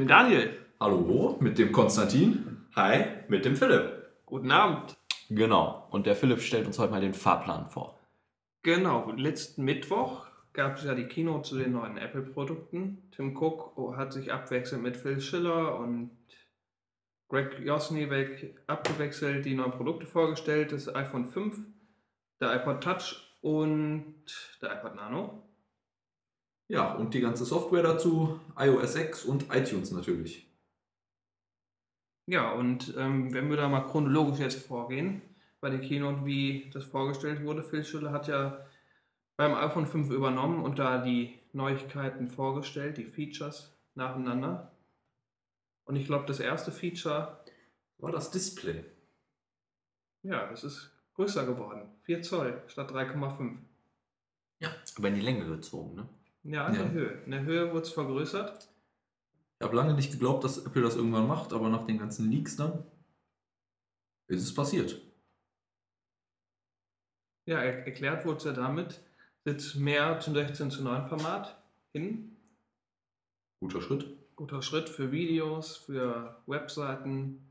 [0.00, 0.56] Dem Daniel.
[0.80, 2.64] Hallo, mit dem Konstantin.
[2.74, 4.08] Hi, mit dem Philipp.
[4.24, 4.96] Guten Abend.
[5.28, 5.88] Genau.
[5.90, 8.00] Und der Philipp stellt uns heute mal den Fahrplan vor.
[8.62, 10.24] Genau, letzten Mittwoch
[10.54, 13.10] gab es ja die Keynote zu den neuen Apple-Produkten.
[13.14, 16.12] Tim Cook hat sich abwechselnd mit Phil Schiller und
[17.28, 20.72] Greg Josniewek abgewechselt die neuen Produkte vorgestellt.
[20.72, 21.58] Das iPhone 5,
[22.40, 24.24] der iPod Touch und
[24.62, 25.42] der iPod Nano.
[26.70, 30.48] Ja, und die ganze Software dazu, iOS 6 und iTunes natürlich.
[32.26, 35.20] Ja, und ähm, wenn wir da mal chronologisch jetzt vorgehen,
[35.60, 38.64] bei der Keynote, wie das vorgestellt wurde, Phil Schiller hat ja
[39.36, 44.70] beim iPhone 5 übernommen und da die Neuigkeiten vorgestellt, die Features nacheinander.
[45.86, 47.44] Und ich glaube, das erste Feature
[47.98, 48.84] war das Display.
[50.22, 51.90] Ja, das ist größer geworden.
[52.02, 53.56] 4 Zoll statt 3,5.
[54.60, 56.08] Ja, aber in die Länge gezogen, ne?
[56.42, 56.82] Ja, in Ja.
[56.82, 57.10] der Höhe.
[57.24, 58.68] In der Höhe wurde es vergrößert.
[59.58, 62.56] Ich habe lange nicht geglaubt, dass Apple das irgendwann macht, aber nach den ganzen Leaks
[62.56, 62.84] dann
[64.28, 65.00] ist es passiert.
[67.46, 69.00] Ja, er erklärt wurde es ja damit,
[69.44, 71.60] sitzt mehr zum 16 zu 9 Format
[71.92, 72.36] hin.
[73.60, 74.06] Guter Schritt.
[74.36, 77.44] Guter Schritt für Videos, für Webseiten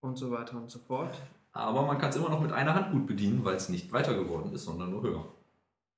[0.00, 1.16] und so weiter und so fort.
[1.52, 4.14] Aber man kann es immer noch mit einer Hand gut bedienen, weil es nicht weiter
[4.14, 5.32] geworden ist, sondern nur höher.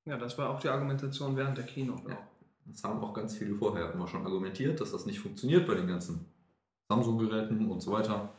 [0.04, 2.10] Ja, das war auch die Argumentation während der Keynote.
[2.10, 2.18] Ja.
[2.66, 5.86] Das haben auch ganz viele vorher immer schon argumentiert, dass das nicht funktioniert bei den
[5.86, 6.26] ganzen
[6.88, 8.32] Samsung-Geräten und so weiter,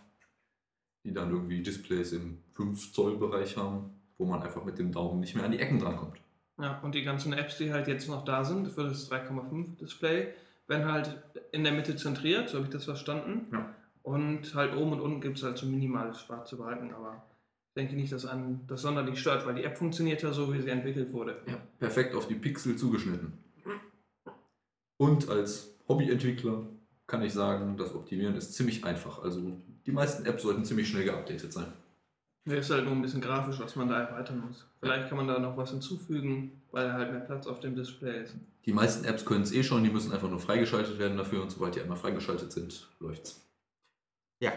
[1.04, 5.46] die dann irgendwie Displays im 5-Zoll-Bereich haben, wo man einfach mit dem Daumen nicht mehr
[5.46, 6.18] an die Ecken drankommt.
[6.60, 10.34] Ja, und die ganzen Apps, die halt jetzt noch da sind für das 3,5 Display,
[10.68, 13.48] werden halt in der Mitte zentriert, so habe ich das verstanden.
[13.52, 13.74] Ja.
[14.04, 17.33] Und halt oben und unten gibt es halt so minimales schwarze Balken, aber ich
[17.76, 20.70] denke nicht, dass an das sonderlich stört, weil die App funktioniert ja so, wie sie
[20.70, 21.42] entwickelt wurde.
[21.48, 23.34] Ja, perfekt auf die Pixel zugeschnitten.
[24.98, 26.68] Und als Hobbyentwickler
[27.08, 29.22] kann ich sagen, das Optimieren ist ziemlich einfach.
[29.22, 31.68] Also die meisten Apps sollten ziemlich schnell geupdatet sein.
[32.46, 34.66] Mir ist halt nur ein bisschen grafisch, was man da erweitern muss.
[34.80, 38.36] Vielleicht kann man da noch was hinzufügen, weil halt mehr Platz auf dem Display ist.
[38.66, 41.52] Die meisten Apps können es eh schon, die müssen einfach nur freigeschaltet werden dafür und
[41.52, 43.50] sobald die einmal freigeschaltet sind, läuft's.
[44.42, 44.52] Ja,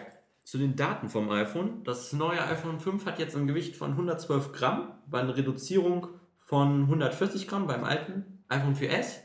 [0.47, 1.83] zu den Daten vom iPhone.
[1.83, 6.07] Das neue iPhone 5 hat jetzt ein Gewicht von 112 Gramm, bei einer Reduzierung
[6.39, 9.17] von 140 Gramm beim alten iPhone 4S.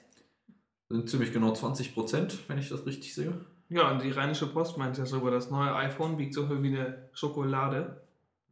[0.89, 3.33] Sind ziemlich genau 20 Prozent, wenn ich das richtig sehe.
[3.69, 6.75] Ja, und die Rheinische Post meint ja sogar, das neue iPhone wiegt so viel wie
[6.75, 8.01] eine Schokolade.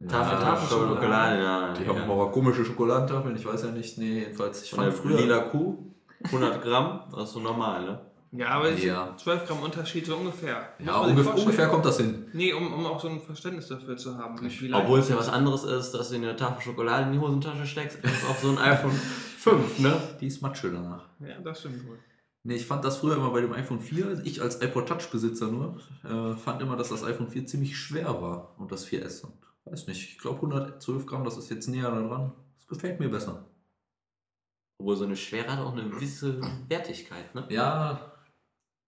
[0.08, 0.94] Tafel, Ja, Tafel, Schokolade.
[0.94, 1.74] Schokolade, ja.
[1.74, 3.98] Die haben aber komische Schokoladentafeln, ich weiß ja nicht.
[3.98, 5.20] Nee, jedenfalls, ich Von der fand früher.
[5.20, 5.76] lila Kuh,
[6.24, 8.00] 100 Gramm, das ist so normal, ne?
[8.32, 9.06] Ja, aber es Ja.
[9.16, 10.68] ist 12 Gramm Unterschied so ungefähr.
[10.78, 12.26] Ja, ungefähr, ungefähr kommt das hin.
[12.32, 14.36] Nee, um, um auch so ein Verständnis dafür zu haben.
[14.72, 17.66] Obwohl es ja was anderes ist, dass du in eine Tafel Schokolade in die Hosentasche
[17.66, 20.00] steckst, als auf so ein iPhone 5, ne?
[20.20, 21.08] Die ist Matsche danach.
[21.18, 21.98] Ja, das stimmt wohl.
[22.44, 25.48] Nee, ich fand das früher immer bei dem iPhone 4, also ich als iPod Touch-Besitzer
[25.48, 29.24] nur, äh, fand immer, dass das iPhone 4 ziemlich schwer war und das 4S.
[29.24, 29.32] Und
[29.66, 32.32] weiß nicht, ich glaube 112 Gramm, das ist jetzt näher dran.
[32.56, 33.44] Das gefällt mir besser.
[34.78, 37.44] Obwohl so eine Schwere hat auch eine gewisse Wertigkeit, ne?
[37.50, 38.09] Ja,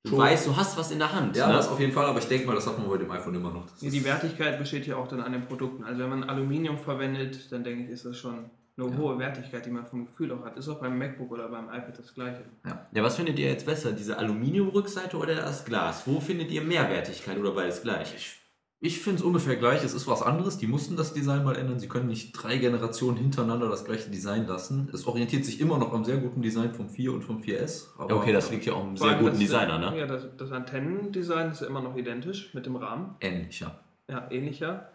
[0.04, 0.18] Du schon.
[0.18, 1.52] weißt, du hast was in der Hand, ja, ne?
[1.54, 3.52] das auf jeden Fall, aber ich denke mal, das hat man bei dem iPhone immer
[3.52, 3.64] noch.
[3.80, 5.84] Ja, die Wertigkeit besteht ja auch dann an den Produkten.
[5.84, 8.96] Also wenn man Aluminium verwendet, dann denke ich, ist das schon eine Ja.
[8.96, 10.56] hohe Wertigkeit, die man vom Gefühl auch hat.
[10.56, 12.42] Ist auch beim MacBook oder beim iPad das gleiche.
[12.66, 13.92] Ja, was findet ihr jetzt besser?
[13.92, 16.02] Diese Aluminiumrückseite oder das Glas?
[16.06, 18.12] Wo findet ihr mehr Wertigkeit oder beides gleich?
[18.16, 18.40] Ich,
[18.84, 19.84] ich finde es ungefähr gleich.
[19.84, 20.58] Es ist was anderes.
[20.58, 21.78] Die mussten das Design mal ändern.
[21.78, 24.90] Sie können nicht drei Generationen hintereinander das gleiche Design lassen.
[24.92, 27.86] Es orientiert sich immer noch am sehr guten Design vom 4 und vom 4S.
[27.96, 29.96] Ja, Aber okay, das liegt ja auch einem Vor sehr guten Designer, ne?
[29.96, 33.14] Ja, das, das Antennendesign ist ja immer noch identisch mit dem Rahmen.
[33.20, 33.78] ähnlicher.
[34.08, 34.90] Ja, ähnlicher.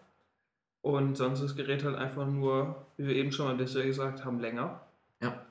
[0.81, 4.25] Und sonst ist das Gerät halt einfach nur, wie wir eben schon mal Display gesagt
[4.25, 4.81] haben, länger.
[5.21, 5.45] Ja.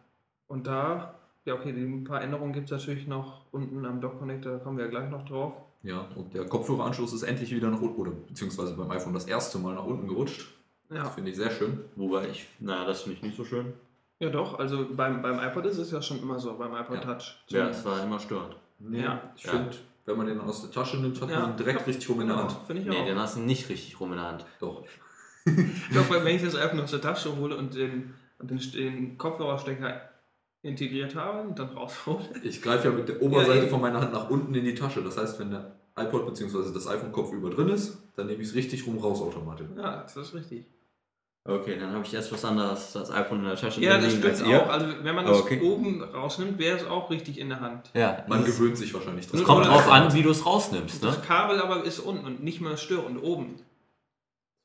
[0.46, 1.14] Und da,
[1.46, 4.76] ja okay, die ein paar Änderungen gibt es natürlich noch unten am Dock-Connector, da kommen
[4.76, 5.62] wir ja gleich noch drauf.
[5.86, 9.58] Ja, und der Kopfhöreranschluss ist endlich wieder nach unten, oder beziehungsweise beim iPhone das erste
[9.58, 10.46] Mal nach unten gerutscht.
[10.92, 11.80] Ja, Finde ich sehr schön.
[11.96, 13.72] Wobei ich, naja, das finde ich nicht so schön.
[14.18, 17.14] ja doch, also beim, beim iPod ist es ja schon immer so, beim iPod Ja.
[17.14, 17.36] Touch.
[17.48, 18.56] Ja, es war immer störend.
[18.78, 19.20] Nee, Ja.
[19.36, 19.50] ich Ja.
[19.52, 19.70] finde,
[20.06, 21.40] wenn man den aus der Tasche nimmt, hat Ja.
[21.40, 21.86] man direkt Ja.
[21.86, 22.58] richtig rum in der Genau, Hand.
[22.66, 23.04] finde ich Nee, auch.
[23.06, 24.44] den hast du nicht richtig rum in der Hand.
[24.60, 24.82] Doch.
[25.94, 28.58] Doch, weil wenn ich das einfach nur aus der Tasche hole und den, und den,
[28.72, 30.00] den Kopfhörerstecker
[30.66, 32.24] integriert habe und dann raushole.
[32.42, 33.70] Ich greife ja mit der Oberseite eben.
[33.70, 35.02] von meiner Hand nach unten in die Tasche.
[35.02, 36.72] Das heißt, wenn der iPod bzw.
[36.74, 39.66] das iPhone-Kopf über drin ist, dann nehme ich es richtig rum raus automatisch.
[39.76, 40.66] Ja, das ist richtig.
[41.48, 44.24] Okay, dann habe ich erst was anderes, das iPhone in der Tasche Ja, das stimmt
[44.24, 44.60] als ihr.
[44.62, 44.68] auch.
[44.68, 45.60] Also wenn man das okay.
[45.62, 47.88] oben rausnimmt, wäre es auch richtig in der Hand.
[47.94, 49.44] Ja, Man das, gewöhnt sich wahrscheinlich es dran.
[49.44, 51.08] kommt Oder- drauf an, wie du es rausnimmst, ne?
[51.10, 53.60] Das Kabel aber ist unten und nicht mehr störend oben.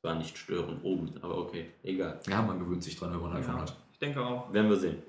[0.04, 2.20] War nicht störend oben, aber okay, egal.
[2.28, 3.62] Ja, man gewöhnt sich dran, wenn man ein iPhone Ja.
[3.62, 3.76] hat.
[3.94, 4.52] Ich denke auch.
[4.52, 5.04] Werden wir sehen.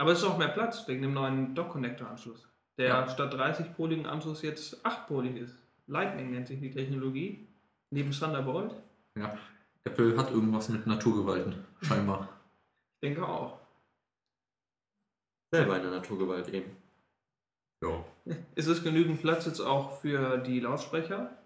[0.00, 2.46] Aber es ist auch mehr Platz wegen dem neuen Dock-Connector-Anschluss.
[2.78, 3.08] der Ja.
[3.10, 5.54] statt 30-poligen Anschluss jetzt 8-polig ist.
[5.86, 7.46] Lightning nennt sich die Technologie.
[7.90, 8.74] Neben Thunderbolt.
[9.18, 9.36] Ja.
[9.84, 12.28] Apple hat irgendwas mit Naturgewalten, scheinbar.
[12.94, 13.58] Ich denke auch.
[15.52, 16.74] Selber eine Naturgewalt eben.
[17.84, 18.02] Ja.
[18.54, 21.36] Ist es genügend Platz jetzt auch für die Lautsprecher?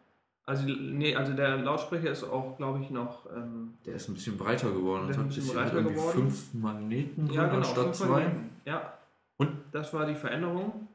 [0.46, 3.24] Also, nee, also der Lautsprecher ist auch, glaube ich, noch.
[3.34, 5.06] Ähm, Der ist ein bisschen breiter geworden.
[5.08, 6.12] Der ist und ein hat bisschen hat breiter irgendwie geworden.
[6.30, 7.56] fünf Magneten ja, genau.
[7.56, 8.06] anstatt zwei.
[8.08, 8.50] Magneten.
[8.66, 8.92] Ja.
[9.38, 9.50] Und?
[9.72, 10.88] Das war die Veränderung.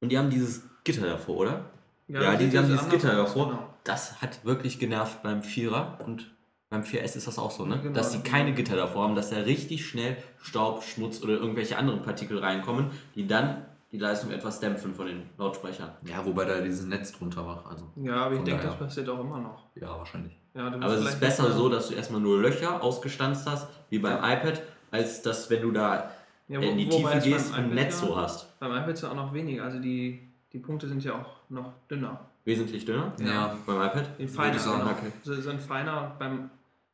[0.00, 1.64] Und die haben dieses Gitter davor, oder?
[2.08, 3.50] Ja, das die- die haben dieses Gitter davor.
[3.50, 3.68] Genau.
[3.84, 6.30] Das hat wirklich genervt beim Vierer und
[6.70, 7.76] beim 4S ist das auch so, ne?
[7.76, 7.94] Ja, genau.
[7.94, 12.02] dass die keine Gitter davor haben, dass da richtig schnell Staub, Schmutz oder irgendwelche anderen
[12.02, 15.90] Partikel reinkommen, die dann die Leistung etwas dämpfen von den Lautsprechern.
[16.04, 17.64] Ja, wobei da dieses Netz drunter war.
[17.70, 19.64] Also, Ja, aber ich denke, das passiert auch immer noch.
[19.76, 20.36] ja, wahrscheinlich.
[20.54, 24.16] Ja, Aber es ist besser so, dass du erstmal nur Löcher ausgestanzt hast, wie beim
[24.18, 26.10] iPad, als dass wenn du da
[26.48, 28.58] ja, in die Tiefe gehst und ein Netz ja- so hast.
[28.58, 29.64] Beim iPad ist ja auch noch weniger.
[29.64, 30.20] Also die,
[30.52, 32.20] die Punkte sind ja auch noch dünner.
[32.44, 33.56] Wesentlich dünner Ja.
[33.66, 34.18] beim iPad.
[34.18, 34.86] Die feiner, genau.
[34.90, 35.12] okay.
[35.22, 36.50] Sie sind feiner beim.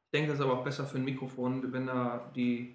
[0.06, 2.74] Ich denke, das ist aber auch besser für ein Mikrofon, wenn da die,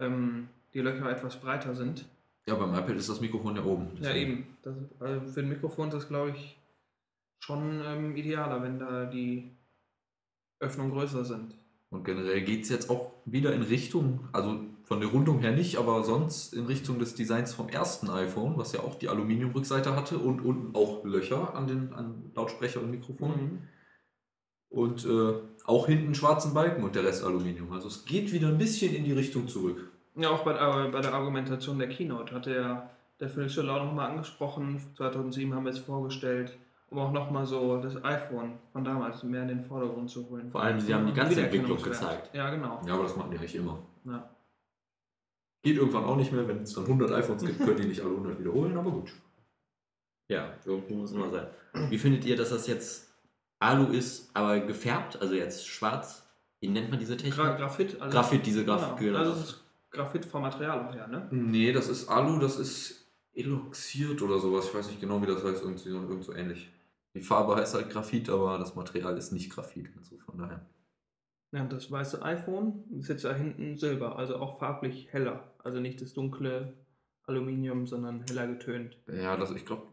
[0.00, 2.06] ähm, die Löcher etwas breiter sind.
[2.46, 3.90] Ja, beim iPad ist das Mikrofon ja oben.
[3.96, 4.32] Ja, deswegen.
[4.32, 4.56] eben.
[4.62, 6.58] Das, also für ein Mikrofon ist das, glaube ich,
[7.38, 9.50] schon ähm, idealer, wenn da die
[10.60, 11.54] Öffnungen größer sind.
[11.90, 15.76] Und generell geht es jetzt auch wieder in Richtung, also von der Rundung her nicht,
[15.76, 20.18] aber sonst in Richtung des Designs vom ersten iPhone, was ja auch die Aluminiumrückseite hatte
[20.18, 23.30] und unten auch Löcher an den an Lautsprecher und Mikrofon.
[23.30, 23.58] Mhm.
[24.68, 25.34] Und äh,
[25.64, 27.72] auch hinten schwarzen Balken und der Rest Aluminium.
[27.72, 29.92] Also es geht wieder ein bisschen in die Richtung zurück.
[30.14, 33.84] Ja, auch bei, äh, bei der Argumentation der Keynote hat der, der Phil Schiller auch
[33.84, 34.80] nochmal angesprochen.
[34.96, 36.58] 2007 haben wir es vorgestellt,
[36.90, 40.50] um auch nochmal so das iPhone von damals mehr in den Vordergrund zu holen.
[40.50, 42.22] Vor allem, sie haben die ganze Entwicklung Wiedererkennungswert.
[42.24, 42.34] gezeigt.
[42.34, 42.80] Ja, genau.
[42.86, 43.78] Ja, aber das machen die eigentlich immer.
[44.04, 44.28] Ja.
[45.64, 48.10] Geht irgendwann auch nicht mehr, wenn es dann 100 iPhones gibt, können die nicht alle
[48.10, 49.12] 100 wiederholen, aber gut.
[50.28, 51.46] Ja, irgendwo muss es immer sein.
[51.88, 53.14] Wie findet ihr, dass das jetzt
[53.60, 56.26] Alu ist, aber gefärbt, also jetzt schwarz?
[56.60, 57.34] Wie nennt man diese Technik?
[57.36, 58.00] Gra Graphit.
[58.00, 58.98] Also Graphit, diese Graf- Genau.
[58.98, 59.18] genau.
[59.18, 59.61] Also es ist
[59.92, 61.28] Graphit vom Material auch her, ne?
[61.30, 64.66] Nee, das ist Alu, das ist eloxiert oder sowas.
[64.66, 66.70] Ich weiß nicht genau, wie das heißt, irgendwie so, irgend so ähnlich.
[67.14, 69.90] Die Farbe heißt halt Graphit, aber das Material ist nicht Graphit.
[69.96, 70.66] Also von daher.
[71.52, 75.52] Ja, das weiße iPhone ist jetzt da hinten Silber, also auch farblich heller.
[75.62, 76.72] Also nicht das dunkle
[77.24, 78.98] Aluminium, sondern heller getönt.
[79.06, 79.86] Ja, das, ich glaube,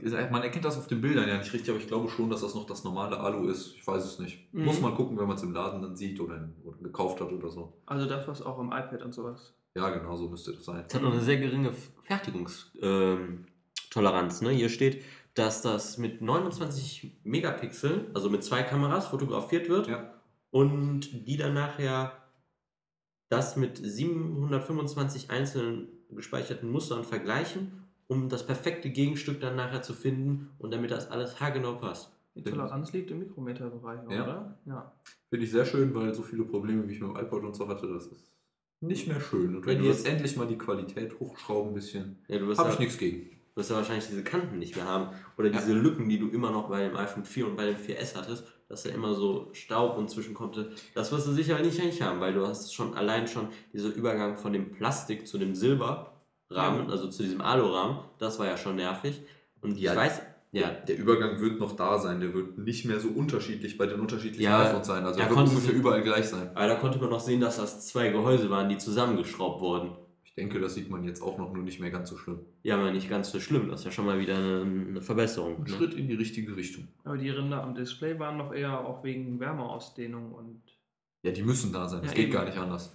[0.00, 2.54] man erkennt das auf den Bildern ja nicht richtig, aber ich glaube schon, dass das
[2.54, 3.74] noch das normale Alu ist.
[3.74, 4.52] Ich weiß es nicht.
[4.54, 4.64] Mhm.
[4.64, 7.50] Muss man gucken, wenn man es im Laden dann sieht oder, oder gekauft hat oder
[7.50, 7.72] so.
[7.86, 9.54] Also das, was auch im iPad und sowas.
[9.74, 10.84] Ja, genau so müsste das sein.
[10.86, 11.72] Es hat noch eine sehr geringe
[12.04, 14.42] Fertigungstoleranz.
[14.42, 14.50] Ne?
[14.50, 15.02] Hier steht,
[15.34, 20.14] dass das mit 29 Megapixeln, also mit zwei Kameras, fotografiert wird Ja.
[20.50, 22.12] und die dann nachher
[23.28, 30.50] das mit 725 einzelnen gespeicherten Mustern vergleichen, um das perfekte Gegenstück dann nachher zu finden
[30.58, 32.10] und damit das alles haargenau passt.
[32.34, 34.22] Die Toleranz liegt im Mikrometerbereich, Ja.
[34.24, 34.58] oder?
[34.66, 34.92] Ja.
[35.28, 37.68] Finde ich sehr schön, weil so viele Probleme, wie ich mit dem iPod und so
[37.68, 38.32] hatte, das ist
[38.80, 39.56] nicht mehr schön.
[39.56, 42.46] Und Ja, wenn du die jetzt endlich mal die Qualität hochschrauben ein bisschen, Ja, du
[42.46, 43.30] wirst habe ja, ich nichts gegen.
[43.30, 45.08] du wirst ja wahrscheinlich diese Kanten nicht mehr haben.
[45.36, 45.58] Oder Ja.
[45.58, 48.44] diese Lücken, die du immer noch bei dem iPhone 4 und bei dem 4S hattest,
[48.68, 50.70] dass da immer so Staub und zwischen konnte.
[50.94, 54.36] Das wirst du sicher nicht nicht haben, weil du hast schon allein schon dieser Übergang
[54.36, 55.54] von dem Plastik zu dem
[56.48, 56.92] Silberrahmen, Ja.
[56.92, 59.20] also zu diesem Alurahmen, das war ja schon nervig.
[59.60, 59.92] Und Ja.
[59.92, 63.76] ich weiß, ja, Der Übergang wird noch da sein, der wird nicht mehr so unterschiedlich
[63.76, 65.04] bei den unterschiedlichen Ja, iPhones sein.
[65.04, 66.50] Also da er wird konnte ungefähr sie- überall gleich sein.
[66.54, 69.90] aber da konnte man noch sehen, dass das zwei Gehäuse waren, die zusammengeschraubt wurden.
[70.24, 72.38] Ich denke, das sieht man jetzt auch noch nur nicht mehr ganz so schlimm.
[72.62, 73.68] Ja, aber nicht ganz so schlimm.
[73.68, 75.56] Das ist ja schon mal wieder eine, eine Verbesserung.
[75.58, 75.68] Ein Ne?
[75.68, 76.88] Schritt in die richtige Richtung.
[77.04, 80.62] Aber die Ränder am Display waren noch eher auch wegen Wärmeausdehnung und
[81.24, 82.00] Ja, die müssen da sein.
[82.02, 82.32] Das Ja, geht eben.
[82.32, 82.94] gar nicht anders.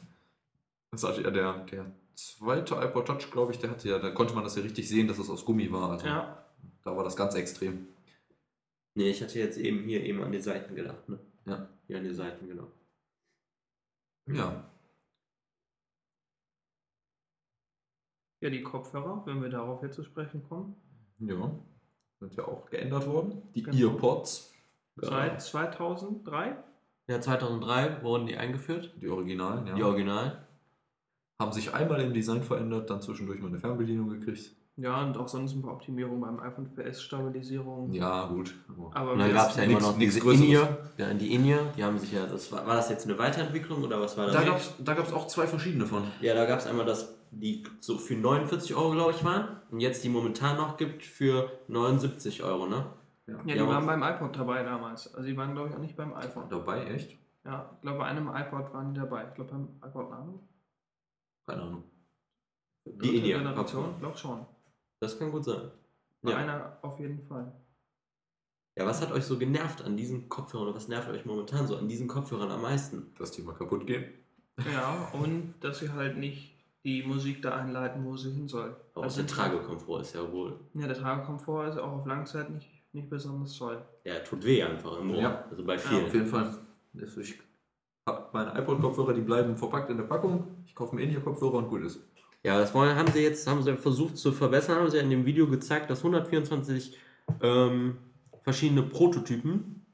[0.92, 4.34] Das hatte ja der, der zweite iPod Touch, glaube ich, der hatte ja, da konnte
[4.34, 5.92] man das ja richtig sehen, dass es aus Gummi war.
[5.92, 6.46] Also ja,
[6.84, 7.88] da war das ganz extrem.
[8.96, 11.10] Nee, ich hatte jetzt eben hier eben an die Seiten gedacht.
[11.10, 11.20] Ne?
[11.46, 11.70] Ja.
[11.88, 12.72] Hier an die Seiten, genau.
[14.28, 14.70] Ja.
[18.40, 20.76] ja, die Kopfhörer, wenn wir darauf jetzt zu sprechen kommen.
[21.20, 21.52] Ja.
[22.20, 23.42] Sind ja auch geändert worden.
[23.54, 23.92] Die Genau.
[23.92, 24.54] Earpods,
[24.96, 26.56] Seit 2003.
[27.08, 29.76] Ja, 2003 wurden die eingeführt, die Originalen, ja.
[29.76, 30.48] die Original.
[31.40, 34.52] Haben sich einmal im Design verändert, dann zwischendurch mal eine Fernbedienung gekriegt.
[34.76, 37.94] Ja, und auch sonst ein paar Optimierungen beim iPhone 4S Stabilisierung.
[37.94, 38.56] Ja, gut.
[38.96, 40.48] Aber jetzt- gab es ja immer noch diese Größeres.
[40.48, 40.78] In-Ear.
[40.98, 44.02] Ja, die In-Ear, die haben sich ja, das war, war das jetzt eine Weiterentwicklung oder
[44.02, 44.34] was war das?
[44.36, 46.02] da gab es da gab's auch zwei verschiedene von.
[46.22, 49.58] ja, da gab es einmal das, die so für 49 Euro, glaube ich, waren.
[49.70, 52.86] Und jetzt die momentan noch gibt für 79 Euro, ne?
[53.28, 55.14] ja, die Ja, waren beim iPod dabei damals.
[55.14, 56.46] Also die waren, glaube ich, auch nicht beim iPhone.
[56.50, 57.16] Dabei, echt?
[57.46, 59.26] Ja, ich glaube, bei einem iPod waren die dabei.
[59.30, 60.40] Ich glaube, beim iPod Nano.
[61.46, 61.84] Keine Ahnung.
[62.86, 63.40] Die In-Ear.
[63.40, 64.46] Generation, glaube schon.
[65.00, 65.72] Das kann gut sein.
[66.22, 66.38] Bei Ja.
[66.38, 67.52] einer auf jeden Fall.
[68.78, 71.78] Ja, was hat euch so genervt an diesen Kopfhörern oder was nervt euch momentan so
[71.78, 73.14] an diesen Kopfhörern am meisten?
[73.20, 74.06] Dass die mal kaputt gehen.
[74.72, 78.76] Ja, und dass sie halt nicht die Musik da einleiten, wo sie hin soll.
[78.94, 80.60] Aber Also der Tragekomfort ist ja wohl.
[80.74, 83.82] Ja, der Tragekomfort ist auch auf Langzeit nicht, nicht besonders toll.
[84.06, 85.22] Ja, tut weh einfach im Ohr.
[85.22, 85.46] Ja.
[85.50, 86.06] Also bei Ja, vielen.
[86.06, 86.58] auf jeden Fall.
[86.94, 87.44] Ich habe
[88.34, 90.48] meine iPod-Kopfhörer, die bleiben verpackt in der Packung.
[90.66, 92.00] Ich kaufe mir In-Ear-Kopfhörer und gut ist.
[92.44, 95.26] Ja, das wollen, haben sie jetzt haben sie versucht zu verbessern, haben sie in dem
[95.26, 96.98] Video gezeigt, dass 124
[97.42, 97.98] ähm,
[98.44, 99.86] verschiedene Prototypen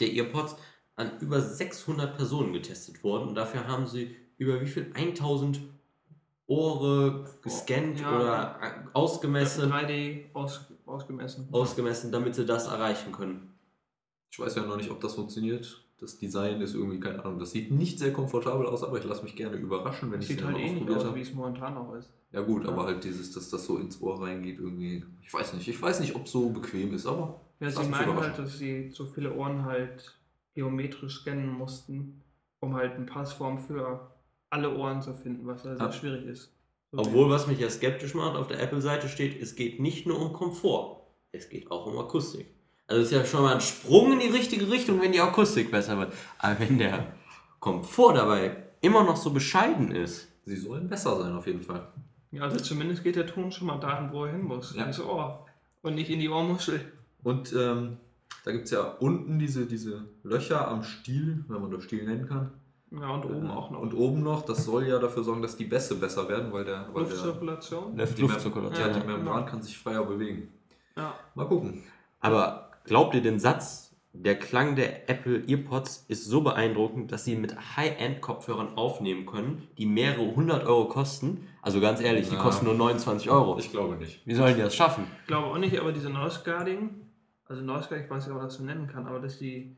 [0.00, 0.56] der EarPods
[0.96, 5.60] an über 600 Personen getestet wurden und dafür haben sie über wie viel 1000
[6.46, 8.14] Ohre gescannt Ja.
[8.16, 11.48] oder ausgemessen, 3D aus, ausgemessen.
[11.50, 13.54] ausgemessen, damit sie das erreichen können.
[14.30, 15.83] Ich weiß ja noch nicht, ob das funktioniert.
[15.98, 19.22] Das Design ist irgendwie, keine Ahnung, das sieht nicht sehr komfortabel aus, aber ich lasse
[19.22, 21.94] mich gerne überraschen, wenn ich Sieht es halt ähnlich ausprobiert aus, wie es momentan auch
[21.94, 22.12] ist.
[22.32, 22.70] Ja gut, Ja.
[22.70, 25.04] aber halt dieses, dass das so ins Ohr reingeht irgendwie.
[25.22, 28.16] Ich weiß nicht, ich weiß nicht, ob es so bequem ist, aber Ja, sie meinen
[28.16, 30.18] halt, dass sie so viele Ohren halt
[30.54, 32.22] geometrisch scannen mussten,
[32.60, 34.10] um halt eine Passform für
[34.50, 36.52] alle Ohren zu finden, was ja sehr schwierig ist.
[36.90, 40.20] So Obwohl, was mich ja skeptisch macht, auf der Apple-Seite steht, es geht nicht nur
[40.20, 42.53] um Komfort, es geht auch um Akustik.
[42.86, 45.70] Also es ist ja schon mal ein Sprung in die richtige Richtung, wenn die Akustik
[45.70, 46.12] besser wird.
[46.38, 47.06] Aber wenn der
[47.60, 51.86] Komfort dabei immer noch so bescheiden ist, sie sollen besser sein auf jeden Fall.
[52.30, 54.84] Ja, also zumindest geht der Ton schon mal dahin, wo er hin muss, Ja.
[54.84, 55.46] ins Ohr
[55.82, 56.80] und nicht in die Ohrmuschel.
[57.22, 57.96] Und ähm,
[58.44, 62.28] da gibt es ja unten diese, diese Löcher am Stiel, wenn man das Stiel nennen
[62.28, 62.50] kann.
[62.90, 63.80] Ja, und oben auch noch.
[63.80, 66.86] Und oben noch, das soll ja dafür sorgen, dass die Bässe besser werden, weil der,
[66.92, 67.96] weil der Luftzirkulation.
[67.96, 68.86] die, Mem Luftzirkulation.
[68.88, 69.46] ja, die Ja, Membran genau.
[69.50, 70.52] kann sich freier bewegen.
[70.96, 71.14] Ja.
[71.34, 71.82] Mal gucken.
[72.20, 77.34] Aber glaubt ihr den Satz, der Klang der Apple EarPods ist so beeindruckend, dass sie
[77.34, 81.48] mit High-End-Kopfhörern aufnehmen können, die mehrere hundert Euro kosten?
[81.62, 82.40] Also ganz ehrlich, die Ja.
[82.42, 83.58] kosten nur 29 Euro.
[83.58, 84.24] Ich glaube nicht.
[84.24, 85.04] Wie sollen die das schaffen?
[85.22, 87.10] Ich glaube auch nicht, aber diese Noise Guarding,
[87.46, 89.76] also Noise Guarding, ich weiß nicht, ob man das so nennen kann, aber dass die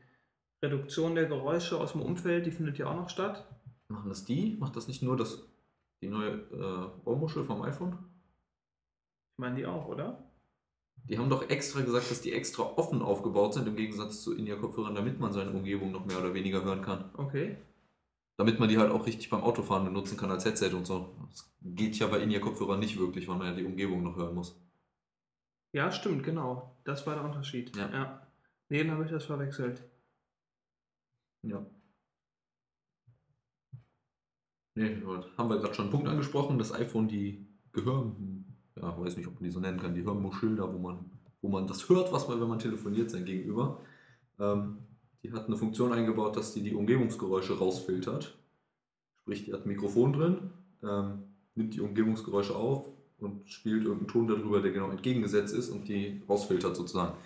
[0.63, 3.47] Reduktion der Geräusche aus dem Umfeld, die findet ja auch noch statt.
[3.89, 4.55] Machen das die?
[4.59, 5.47] Macht das nicht nur das,
[6.03, 7.93] die neue äh, Ohrmuschel vom iPhone?
[7.93, 10.26] Ich meine die auch, oder?
[11.09, 14.95] Die haben doch extra gesagt, dass die extra offen aufgebaut sind, im Gegensatz zu In-Ear-Kopfhörern,
[14.95, 17.09] damit man seine Umgebung noch mehr oder weniger hören kann.
[17.15, 17.57] Okay.
[18.35, 21.15] Damit man die halt auch richtig beim Autofahren benutzen kann als Headset und so.
[21.31, 24.59] Das geht ja bei In-Ear-Kopfhörern nicht wirklich, weil man ja die Umgebung noch hören muss.
[25.73, 26.75] Ja, stimmt, genau.
[26.83, 27.75] Das war der Unterschied.
[27.75, 27.89] Ja.
[27.91, 28.27] ja.
[28.69, 29.83] Nee, dann habe ich das verwechselt.
[31.43, 31.65] Ja.
[34.75, 35.01] Nee,
[35.37, 38.15] haben wir gerade schon einen Punkt angesprochen, das iPhone, die Gehör,
[38.81, 41.09] ja, weiß nicht, ob man die so nennen kann, die Hörmuschel, da wo man,
[41.41, 43.79] wo man das hört, was man, wenn man telefoniert, sein Gegenüber.
[44.39, 44.77] Ähm,
[45.23, 48.37] die hat eine Funktion eingebaut, dass die die Umgebungsgeräusche rausfiltert.
[49.21, 50.37] Sprich, die hat ein Mikrofon drin,
[50.83, 51.23] ähm,
[51.55, 56.21] nimmt die Umgebungsgeräusche auf und spielt irgendeinen Ton darüber, der genau entgegengesetzt ist und die
[56.29, 57.17] rausfiltert sozusagen.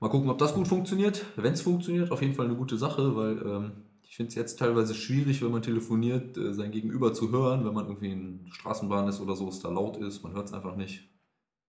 [0.00, 1.24] Mal gucken, ob das gut funktioniert.
[1.36, 3.72] Wenn es funktioniert, auf jeden Fall eine gute Sache, weil ähm,
[4.08, 7.74] ich finde es jetzt teilweise schwierig, wenn man telefoniert, äh, sein Gegenüber zu hören, wenn
[7.74, 10.76] man irgendwie in Straßenbahn ist oder so, es da laut ist, man hört es einfach
[10.76, 11.08] nicht.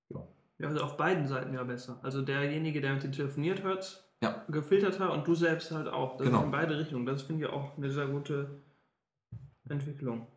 [0.10, 2.00] Ja, also auf beiden Seiten ja besser.
[2.02, 4.44] Also derjenige, der mit dir telefoniert, hört Ja.
[4.50, 6.18] gefilterter und du selbst halt auch.
[6.18, 6.40] Das Genau.
[6.40, 7.06] ist in beide Richtungen.
[7.06, 8.62] Das finde ich auch eine sehr gute
[9.70, 10.28] Entwicklung.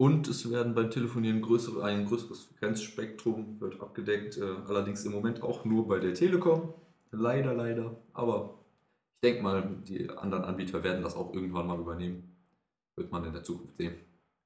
[0.00, 5.42] Und es werden beim Telefonieren größere, ein größeres Frequenzspektrum wird abgedeckt, äh, allerdings im Moment
[5.42, 6.72] auch nur bei der Telekom.
[7.10, 7.96] Leider, leider.
[8.12, 8.57] Aber
[9.20, 12.36] ich denke mal, die anderen Anbieter werden das auch irgendwann mal übernehmen.
[12.96, 13.96] Wird man in der Zukunft sehen.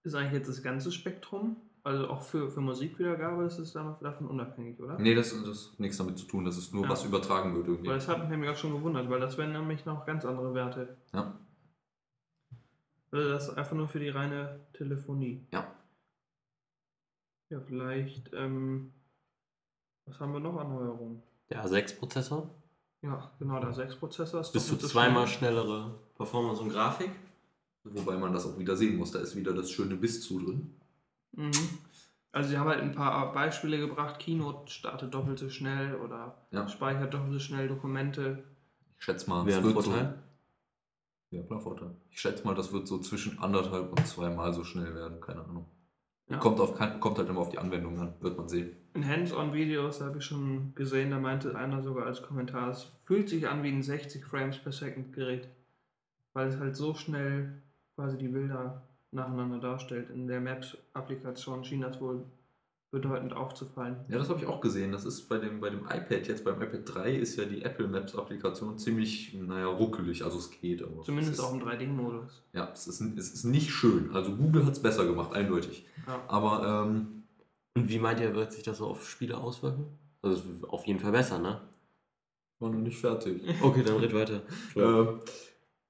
[0.02, 4.80] Ist eigentlich jetzt das ganze Spektrum, also auch für, für Musikwiedergabe, ist es davon unabhängig,
[4.80, 4.98] oder?
[4.98, 6.88] Nee, das, das hat nichts damit zu tun, das ist nur Ja.
[6.90, 7.88] was übertragen wird irgendwie.
[7.88, 10.54] Weil das hat mich nämlich auch schon gewundert, weil das wären nämlich noch ganz andere
[10.54, 10.96] Werte.
[11.12, 11.38] Ja.
[13.12, 15.46] Oder das ist einfach nur für die reine Telefonie.
[15.52, 15.70] Ja.
[17.50, 18.92] Ja, vielleicht, ähm,
[20.06, 21.22] was haben wir noch an Neuerungen?
[21.50, 22.48] Der A6-Prozessor,
[23.02, 25.52] Ja, genau, der 6-Prozessor ist bis zu doppelt so zweimal schnell.
[25.52, 27.10] schnellere Performance und Grafik.
[27.84, 30.76] Wobei man das auch wieder sehen muss, da ist wieder das schöne Bis zu drin.
[31.32, 31.50] Mhm.
[32.30, 36.68] Also sie haben halt ein paar Beispiele gebracht, Keynote startet doppelt so schnell oder Ja.
[36.68, 38.44] speichert doppelt so schnell Dokumente.
[38.98, 40.18] Ich schätze mal, Wäre ein wird Vorteil.
[41.30, 41.36] so.
[41.36, 41.90] Ja, klar, Vorteil.
[42.10, 45.66] Ich schätze mal, das wird so zwischen anderthalb und zweimal so schnell werden, keine Ahnung.
[46.28, 46.38] Ja.
[46.38, 48.76] Kommt, auf, kommt halt immer auf die Anwendung an, wird man sehen.
[48.94, 53.48] In Hands-on-Videos habe ich schon gesehen, da meinte einer sogar als Kommentar, es fühlt sich
[53.48, 55.48] an wie ein 60 Frames per Second Gerät,
[56.32, 57.62] weil es halt so schnell
[57.96, 60.10] quasi die Bilder nacheinander darstellt.
[60.10, 62.24] In der Maps-Applikation schien das wohl
[62.92, 63.96] bedeutend aufzufallen.
[64.08, 64.92] Ja, das habe ich auch gesehen.
[64.92, 67.88] Das ist bei dem, bei dem iPad jetzt, beim iPad 3 ist ja die Apple
[67.88, 70.22] Maps Applikation ziemlich, naja, ruckelig.
[70.24, 71.02] Also es geht, aber.
[71.02, 72.42] Zumindest es auch ist, im 3D-Modus.
[72.52, 74.10] Ja, es ist, es ist nicht schön.
[74.12, 75.86] Also Google hat es besser gemacht, eindeutig.
[76.06, 76.22] Ja.
[76.28, 77.24] Aber ähm,
[77.74, 79.86] Und wie meint ihr, wird sich das so auf Spiele auswirken?
[80.20, 81.62] Also auf jeden Fall besser, ne?
[82.60, 83.42] War noch nicht fertig.
[83.62, 84.42] Okay, dann red weiter.
[84.76, 85.20] Ähm,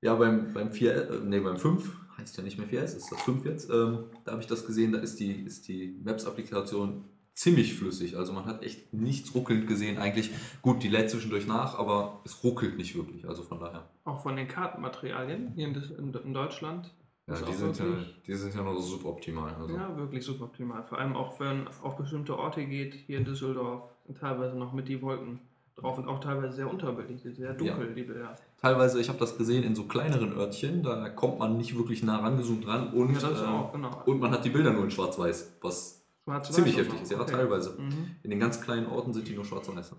[0.02, 3.22] ja, beim, beim 4, äh, nee, beim 5, heißt ja nicht mehr 4S, ist das
[3.22, 7.04] 5 jetzt, ähm, da habe ich das gesehen, da ist die, ist die Maps-Applikation
[7.34, 8.16] ziemlich flüssig.
[8.16, 9.98] Also man hat echt nichts ruckelnd gesehen.
[9.98, 13.26] Eigentlich, gut, die lädt zwischendurch nach, aber es ruckelt nicht wirklich.
[13.26, 13.88] Also von daher.
[14.04, 16.92] Auch von den Kartenmaterialien hier in, in, in Deutschland.
[17.28, 17.84] Ja, die sind ja,
[18.26, 19.54] die sind ja noch suboptimal.
[19.54, 19.74] Also.
[19.74, 20.82] Ja, wirklich super optimal.
[20.82, 23.88] Vor allem auch, wenn auf bestimmte Orte geht, hier in Düsseldorf,
[24.18, 25.40] teilweise noch mit die Wolken
[25.76, 28.36] drauf und auch teilweise sehr unterbelichtet, sehr dunkel, die Bilder.
[28.60, 32.18] Teilweise, ich habe das gesehen in so kleineren Örtchen, da kommt man nicht wirklich nah
[32.18, 34.02] rangezoomt ran und, Ja, äh, auch, genau.
[34.06, 37.32] und man hat die Bilder nur in schwarz-weiß, was Schwarz-Weiß ziemlich heftig ist, ja, okay.
[37.32, 37.72] teilweise.
[37.80, 38.16] Mhm.
[38.22, 39.94] In den ganz kleinen Orten sind die nur schwarz-weiß.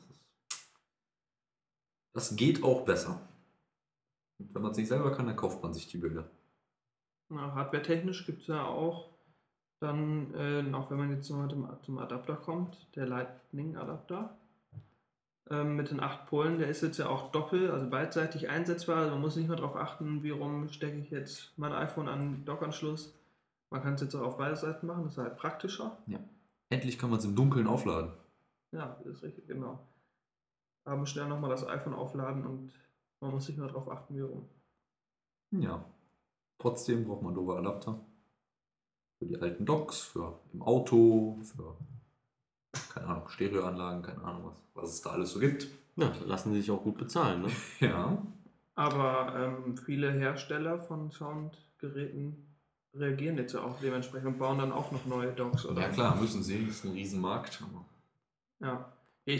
[2.13, 3.19] Das, geht auch besser.
[4.39, 6.29] Und wenn man es nicht selber kann, dann kauft man sich die Bilder.
[7.29, 9.09] Ja, Hardware-technisch gibt es ja auch
[9.79, 11.49] dann, äh, auch wenn man jetzt zum-
[11.83, 14.37] zum Adapter kommt, der Lightning-Adapter
[15.53, 18.97] ähm, mit den acht Polen, der ist jetzt ja auch doppelt, also beidseitig einsetzbar.
[18.97, 22.19] Also man muss nicht mehr darauf achten, wie rum stecke ich jetzt mein iPhone an
[22.19, 23.13] den Dockanschluss.
[23.69, 25.97] Man kann es jetzt auch auf beide Seiten machen, das ist halt praktischer.
[26.69, 28.11] Endlich kann man es im Dunkeln aufladen.
[28.71, 29.79] Ja, das ist richtig, genau.
[30.85, 32.71] Aber schnell nochmal das iPhone aufladen und
[33.19, 34.49] man muss nicht mehr darauf achten, wie rum.
[35.51, 35.85] Ja.
[36.57, 37.99] Trotzdem braucht man doofe Adapter.
[39.19, 41.77] Für die alten Docks, für im Auto, für
[42.93, 45.67] keine Ahnung, Stereoanlagen, keine Ahnung was, was es da alles so gibt.
[45.95, 47.49] Ja, lassen sie sich auch gut bezahlen, ne?
[47.79, 48.17] Ja.
[48.75, 52.47] Aber ähm, viele Hersteller von Soundgeräten
[52.95, 55.81] reagieren jetzt ja auch dementsprechend und bauen dann auch noch neue Docks, oder?
[55.81, 57.63] Ja klar, müssen sie, das ist ein Riesenmarkt.
[58.59, 58.91] Ja.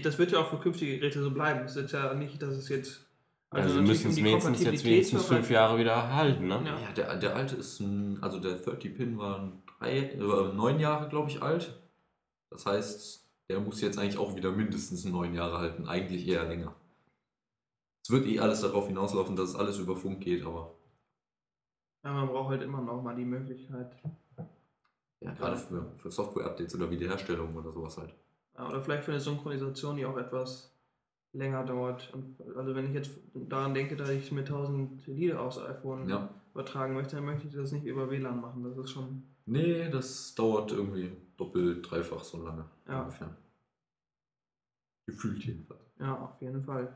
[0.04, 1.66] Das wird ja auch für künftige Geräte so bleiben.
[1.66, 3.06] Es ist ja nicht, dass es jetzt.
[3.50, 6.62] Also, sie natürlich, müssen es die wenigstens jetzt wenigstens fünf Jahre wieder halten, ne?
[6.66, 6.80] Ja.
[6.80, 11.30] Ja, der, der alte ist ein, also der 30-Pin war drei, äh, neun Jahre, glaube
[11.30, 11.80] ich, alt.
[12.50, 13.23] Das heißt,
[13.54, 16.74] der muss jetzt eigentlich auch wieder mindestens neun Jahre halten, eigentlich eher länger.
[18.04, 20.74] Es wird eh alles darauf hinauslaufen, dass es alles über Funk geht, aber
[22.04, 23.96] Ja, man braucht halt immer noch mal die Möglichkeit.
[25.22, 28.16] ja, gerade für, für Software-Updates oder Wiederherstellung oder sowas halt.
[28.58, 30.76] Ja, oder vielleicht für eine Synchronisation, die auch etwas
[31.34, 32.12] länger dauert.
[32.14, 36.28] Und also wenn ich jetzt daran denke, dass ich mir 1000 Lieder aufs iPhone Ja.
[36.56, 38.64] übertragen möchte, dann möchte ich das nicht über WLAN machen.
[38.64, 39.24] Das ist schon.
[39.46, 42.66] Nee, das dauert irgendwie doppelt, dreifach so lange.
[42.88, 43.02] Ja.
[43.04, 43.30] Ungefähr.
[45.06, 45.82] Gefühlt jedenfalls.
[46.00, 46.94] Ja, auf jeden Fall.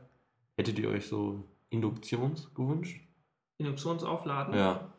[0.56, 3.00] Hättet ihr euch so Induktions gewünscht?
[3.58, 4.54] Induktionsaufladen.
[4.54, 4.92] Ja.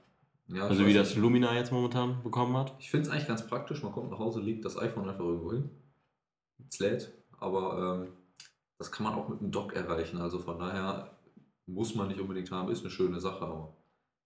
[0.48, 0.98] Ja, Also wie nicht.
[0.98, 2.74] das Lumina jetzt momentan bekommen hat?
[2.80, 3.84] Ich finde es eigentlich ganz praktisch.
[3.84, 5.70] Man kommt nach Hause, legt das iPhone einfach irgendwo hin.
[6.68, 7.12] Es lädt.
[7.38, 8.14] Aber ähm,
[8.80, 10.18] das kann man auch mit einem Dock erreichen.
[10.20, 11.12] Also von daher
[11.68, 12.72] muss man nicht unbedingt haben.
[12.72, 13.76] Ist eine schöne Sache, aber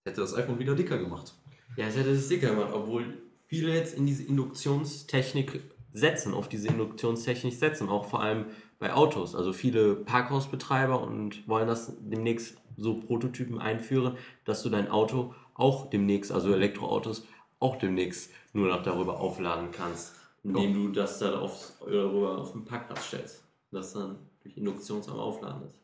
[0.05, 1.33] hätte das iPhone wieder dicker gemacht.
[1.75, 3.17] Ja, es hätte es dicker gemacht, obwohl
[3.47, 8.45] viele jetzt in diese Induktionstechnik setzen, auf diese Induktionstechnik setzen, auch vor allem
[8.83, 9.33] bei Autos.
[9.33, 15.89] Also viele Parkhausbetreiber und wollen das demnächst so Prototypen einführen, dass du dein Auto auch
[15.89, 17.25] demnächst, also Elektroautos,
[17.59, 22.65] auch demnächst nur noch darüber aufladen kannst, indem du das dann aufs, darüber auf den
[22.65, 23.45] Parkplatz stellst.
[23.71, 25.79] Das dann durch Induktion am Aufladen ist.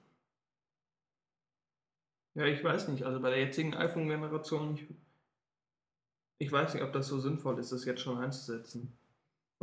[2.36, 3.04] Ja, ich weiß nicht.
[3.04, 4.88] Also bei der jetzigen iPhone-Generation, ich,
[6.38, 8.92] ich weiß nicht, ob das so sinnvoll ist, das jetzt schon einzusetzen.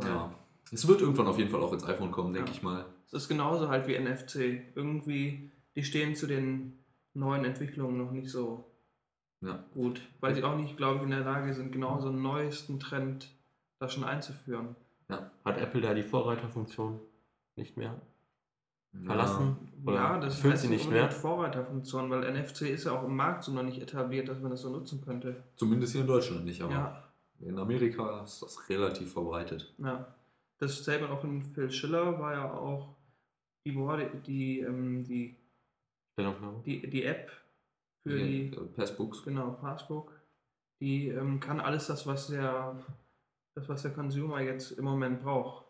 [0.01, 0.26] Ja.
[0.71, 2.55] Es wird irgendwann auf jeden Fall auch ins iPhone kommen, denke Ja.
[2.55, 2.85] ich mal.
[3.07, 4.61] Es ist genauso halt wie NFC.
[4.75, 6.77] Irgendwie, die stehen zu den
[7.13, 8.65] neuen Entwicklungen noch nicht so
[9.41, 9.63] Ja.
[9.73, 12.79] gut, weil sie auch nicht, glaube ich, in der Lage sind, genau so einen neuesten
[12.79, 13.29] Trend
[13.79, 14.75] da schon einzuführen.
[15.09, 16.99] Hat Apple da die Vorreiterfunktion
[17.55, 17.95] nicht mehr
[18.93, 18.99] Ja.
[19.05, 19.57] verlassen?
[19.85, 21.09] Oder ja, das heißt sie nicht mehr?
[21.09, 24.61] Vorreiterfunktion, weil NFC ist ja auch im Markt so noch nicht etabliert, dass man das
[24.61, 25.43] so nutzen könnte.
[25.55, 27.03] Zumindest hier in Deutschland nicht, aber Ja,
[27.39, 29.73] in Amerika ist das relativ verbreitet.
[29.77, 30.13] ja.
[30.59, 32.95] Dasselbe auch in Phil Schiller war ja auch
[33.65, 35.37] die, Board- die, ähm, die,
[36.65, 37.31] die, die App
[38.03, 39.23] für Hier, die äh, Passbooks.
[39.23, 40.11] Genau, Passbook.
[40.81, 42.83] Die ähm, kann alles das, was der,
[43.55, 45.65] das, was der Consumer jetzt im Moment braucht.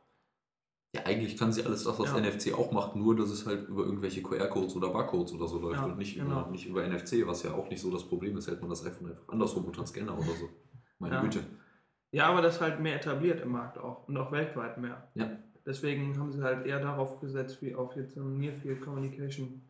[0.95, 2.19] Ja, eigentlich kann sie alles das, was Ja.
[2.19, 5.75] NFC auch macht, nur dass es halt über irgendwelche QR-Codes oder Barcodes oder so läuft
[5.81, 6.41] Ja, und nicht, genau.
[6.41, 8.85] über, nicht über NFC, was ja auch nicht so das Problem ist, hält man das
[8.85, 10.49] iPhone einfach andersrum unter Scanner oder so.
[10.99, 11.21] Meine Ja.
[11.21, 11.43] Güte.
[12.11, 15.07] Ja, aber das ist halt mehr etabliert im Markt auch und auch weltweit mehr.
[15.15, 15.37] Ja.
[15.65, 19.61] Deswegen haben sie halt eher darauf gesetzt, wie auf jetzt Near Field Communication.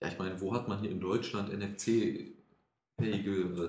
[0.00, 2.34] Ja, ich meine, wo hat man hier in Deutschland NFC-fähige
[3.00, 3.68] äh,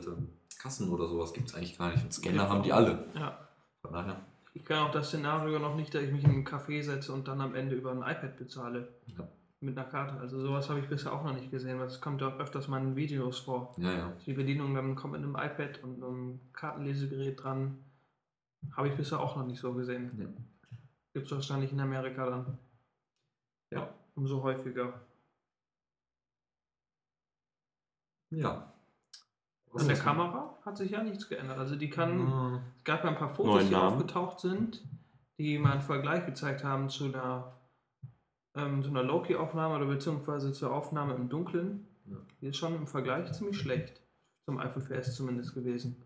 [0.58, 1.34] Kassen oder sowas?
[1.34, 2.04] Gibt es eigentlich gar nicht.
[2.04, 3.06] Und Scanner haben die alle.
[3.16, 3.48] Ja.
[3.82, 4.22] Von daher.
[4.54, 7.28] Ich kann auch das Szenario noch nicht, dass ich mich in einen Café setze und
[7.28, 8.88] dann am Ende über ein iPad bezahle.
[9.08, 9.28] Ja.
[9.62, 10.20] Mit einer Karte.
[10.20, 12.68] Also sowas habe ich bisher auch noch nicht gesehen, weil es kommt ja auch öfters
[12.68, 13.74] mal in Videos vor.
[13.78, 14.14] Ja, ja.
[14.26, 17.84] Die Bedienung dann kommt mit einem iPad und einem Kartenlesegerät dran.
[18.74, 20.12] Habe ich bisher auch noch nicht so gesehen.
[20.18, 20.28] Ja.
[21.14, 22.58] Gibt es wahrscheinlich in Amerika dann.
[23.72, 23.94] Ja.
[24.16, 25.02] Umso häufiger.
[28.32, 28.72] Ja.
[29.74, 31.58] An der Kamera hat sich ja nichts geändert.
[31.58, 32.12] Also die kann.
[32.12, 34.84] Hm, Es gab ja ein paar Fotos, die aufgetaucht sind,
[35.38, 37.54] die mal einen Vergleich gezeigt haben zu einer,
[38.56, 41.88] ähm, zu einer Loki-Aufnahme oder beziehungsweise zur Aufnahme im Dunkeln.
[42.10, 42.18] Ja.
[42.42, 44.02] Die ist schon im Vergleich ziemlich schlecht.
[44.46, 46.02] Zum iPhone 4S zumindest gewesen.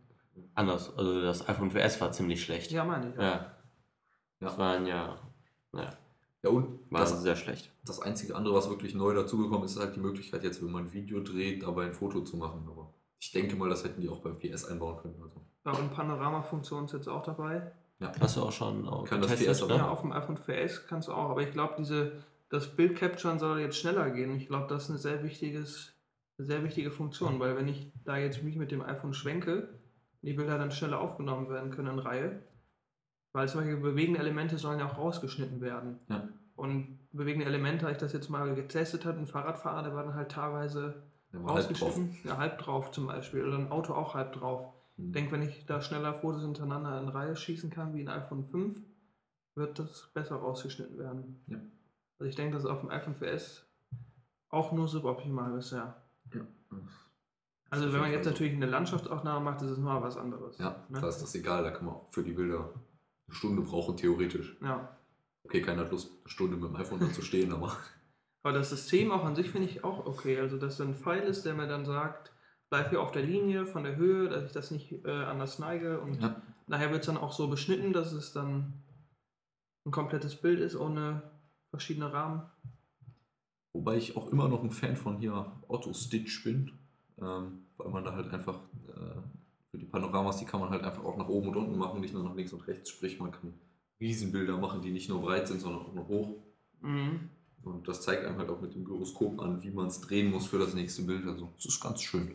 [0.55, 0.95] Anders.
[0.97, 2.71] Also das iPhone 4S war ziemlich schlecht.
[2.71, 3.17] Ja, meine ich.
[3.17, 3.21] auch.
[3.23, 3.51] Ja.
[4.39, 5.19] Das waren ja,
[5.73, 5.91] naja,
[6.43, 7.73] Ja, und waren das, sehr schlecht.
[7.83, 10.85] das einzige andere, was wirklich neu dazugekommen ist, ist halt die Möglichkeit, jetzt, wenn man
[10.85, 12.65] ein Video dreht, dabei ein Foto zu machen.
[12.69, 15.21] Aber ich denke mal, das hätten die auch beim 4S einbauen können.
[15.21, 15.41] Also.
[15.65, 17.73] Ja, und Panorama-Funktion ist jetzt auch dabei.
[18.21, 19.75] Hast du auch schon auch Kann das getestet, 4S ne?
[19.79, 21.29] Ja, auf dem iPhone 4S kannst du auch.
[21.31, 22.13] Aber ich glaube, diese
[22.49, 24.35] das Bild capturen soll jetzt schneller gehen.
[24.35, 25.93] Ich glaube, das ist eine sehr, wichtiges,
[26.38, 29.69] eine sehr wichtige Funktion, weil wenn ich da jetzt mich mit dem iPhone schwenke,
[30.21, 32.41] die Bilder dann schneller aufgenommen werden können in Reihe.
[33.31, 35.99] Weil zum Beispiel bewegende Elemente sollen ja auch rausgeschnitten werden.
[36.09, 36.27] Ja.
[36.55, 40.15] Und bewegende Elemente, habe ich das jetzt mal getestet habe, ein Fahrradfahrer, der war dann
[40.15, 41.81] halt teilweise war halt drauf.
[41.83, 42.17] rausgeschnitten.
[42.23, 43.45] Ja, halb drauf zum Beispiel.
[43.45, 44.73] Oder ein Auto auch halb drauf.
[44.97, 45.05] Hm.
[45.05, 48.45] Ich denke, wenn ich da schneller Fotos hintereinander in Reihe schießen kann, wie ein iPhone
[48.45, 48.81] 5,
[49.55, 51.43] wird das besser rausgeschnitten werden.
[51.47, 51.59] Ja.
[52.19, 53.62] Also ich denke, das ist auf dem iPhone 4S
[54.49, 56.01] auch nur suboptimal bisher.
[56.34, 56.41] Ja.
[57.69, 60.58] Also wenn man jetzt natürlich eine Landschaftsaufnahme macht, ist es mal was anderes.
[60.58, 60.99] Ja, ne?
[61.01, 62.73] da ist das egal, da kann man auch für die Bilder
[63.27, 64.58] eine Stunde brauchen, theoretisch.
[64.62, 64.95] ja.
[65.45, 67.75] Okay, keiner hat Lust, eine Stunde mit dem iPhone da zu stehen, aber
[68.43, 70.39] Aber das System auch an sich finde ich auch okay.
[70.39, 72.32] Also dass ein Pfeil ist, der mir dann sagt,
[72.69, 75.99] bleib hier auf der Linie von der Höhe, dass ich das nicht äh, anders neige
[76.01, 76.41] und Ja.
[76.67, 78.84] nachher wird es dann auch so beschnitten, dass es dann
[79.86, 81.21] ein komplettes Bild ist ohne
[81.69, 82.41] verschiedene Rahmen.
[83.73, 86.71] Wobei ich auch immer noch ein Fan von hier Auto-Stitch bin,
[87.19, 89.21] ähm, weil man da halt einfach äh,
[89.71, 92.13] für die Panoramas, die kann man halt einfach auch nach oben und unten machen, nicht
[92.13, 92.89] nur nach links und rechts.
[92.89, 93.53] Sprich, man kann
[93.99, 96.36] Riesenbilder machen, die nicht nur breit sind, sondern auch noch hoch.
[96.82, 97.29] Mhm.
[97.63, 100.47] Und das zeigt einem halt auch mit dem Gyroskop an, wie man es drehen muss
[100.47, 101.25] für das nächste Bild.
[101.27, 102.32] Also, das ist ganz schön.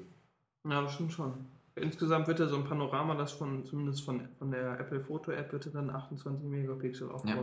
[0.69, 1.33] Ja, das stimmt schon.
[1.77, 5.53] Insgesamt wird ja so ein Panorama, das von, zumindest von, von der Apple Foto App,
[5.53, 7.43] wird ja dann 28 Megapixel auch Ja.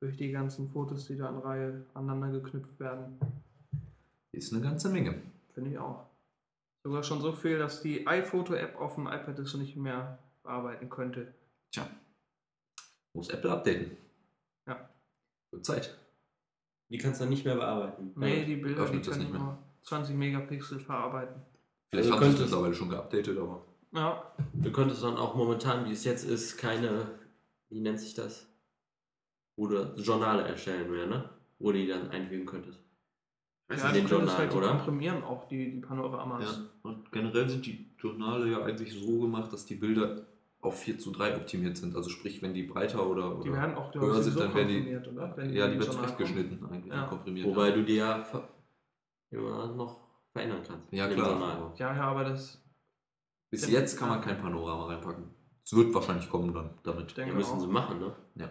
[0.00, 3.18] Durch die ganzen Fotos, die da in Reihe aneinander geknüpft werden.
[4.32, 5.22] Ist eine ganze Menge.
[5.54, 6.04] Finde ich auch.
[6.84, 10.18] Sogar schon so viel, dass die iPhoto App auf dem iPad das schon nicht mehr
[10.42, 11.32] bearbeiten könnte.
[11.72, 11.88] Tja,
[13.14, 13.96] muss Apple updaten.
[14.66, 14.88] Ja.
[15.50, 15.96] Wird Zeit.
[16.90, 18.12] Die kannst du dann nicht mehr bearbeiten.
[18.14, 19.42] Nee, die Bilder, die öffnet das können nicht mehr.
[19.42, 21.42] nur 20 Megapixel verarbeiten.
[21.90, 25.86] Vielleicht Also haben sie es mittlerweile schon geupdatet, aber Ja, Du könntest dann auch momentan,
[25.86, 27.08] wie es jetzt ist, keine,
[27.70, 28.46] wie nennt sich das?
[29.56, 31.30] Wo du Journale erstellen mehr, ne?
[31.58, 32.80] Wo du die dann einfügen könntest.
[33.68, 34.68] Weiß ja in du den Journal, halt die oder?
[34.68, 36.44] komprimieren auch, die, die Panoramas.
[36.44, 40.26] Ja, und generell sind die Journale ja eigentlich so gemacht, dass die Bilder
[40.60, 41.96] auf 4 zu 3 optimiert sind.
[41.96, 44.68] Also sprich, wenn die breiter oder, Die oder werden auch, höher sind, sowieso dann werden
[44.68, 45.36] die, komprimiert, oder?
[45.36, 47.06] Wenn ja, die in wird den Journal zurechtgeschnitten eigentlich Ja.
[47.06, 47.46] komprimiert.
[47.46, 47.74] Wobei ja.
[47.74, 48.26] du die ja
[49.30, 50.00] immer noch
[50.32, 50.92] verändern kannst.
[50.92, 51.72] ja klar.
[51.76, 52.62] Ja, ja, aber das
[53.50, 55.24] bis jetzt kann man kein Panorama reinpacken.
[55.64, 57.16] Es wird wahrscheinlich kommen dann damit.
[57.16, 57.60] denke Ja, müssen auch.
[57.60, 58.14] sie machen, ne?
[58.36, 58.50] Ja.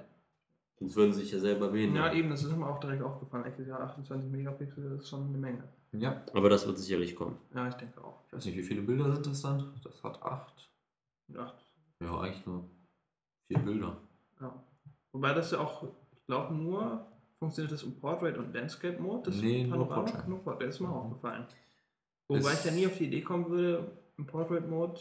[0.79, 1.95] Sonst würden sie sich ja selber wählen.
[1.95, 3.45] Ja, eben, das ist mir auch direkt aufgefallen.
[3.45, 5.63] Echt, ja, 28 Megapixel, das ist schon eine Menge.
[5.93, 7.37] Ja, Aber das wird sicherlich kommen.
[7.53, 8.19] Ja, ich denke auch.
[8.27, 9.71] ich weiß nicht, wie viele Bilder sind das dann?
[9.83, 10.69] Das hat 8.
[11.33, 11.53] Ja,
[12.01, 12.65] Ja, eigentlich nur
[13.47, 13.97] 4 Bilder.
[14.41, 14.63] ja.
[15.13, 17.05] Wobei das ja auch, ich glaube, nur
[17.39, 19.29] funktioniert das im Portrait und Landscape Mode.
[19.31, 19.95] Das Nee, nur Panorama?
[20.01, 20.27] Portrait.
[20.27, 21.45] Nur Portrait, das ist mir auch aufgefallen.
[22.27, 24.99] Wobei Ist- ich ja nie auf die Idee kommen würde, im Portrait Mode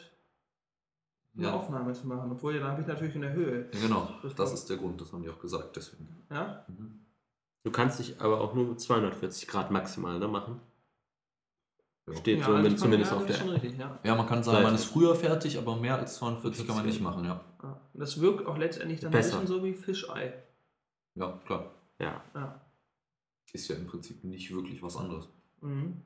[1.37, 1.53] eine Ja.
[1.55, 2.31] Aufnahme zu machen.
[2.31, 3.69] Obwohl, da habe ich natürlich in der Höhe.
[3.73, 6.09] Ja, genau, Das das ist der Grund, das haben die auch gesagt, deswegen.
[6.31, 6.65] Ja?
[6.69, 7.01] Mhm.
[7.65, 10.61] Du kannst dich aber auch nur mit 240 Grad maximal ne, machen.
[12.07, 12.15] Ja.
[12.17, 13.45] Steht ja, so das mit, kann- zumindest ja, auf das ist der.
[13.47, 13.99] schon richtig, ja.
[14.05, 14.67] Ja, man kann sagen, Seite.
[14.67, 17.41] man ist früher fertig, aber mehr als 42 kann man nicht machen, ja.
[17.95, 19.37] das wirkt auch letztendlich dann Besser.
[19.39, 20.35] ein bisschen so wie Fischei.
[21.15, 21.71] Ja, klar.
[21.99, 22.23] Ja.
[22.35, 22.61] Ja.
[23.53, 25.29] Ist ja im Prinzip nicht wirklich was anderes.
[25.63, 26.03] Mhm.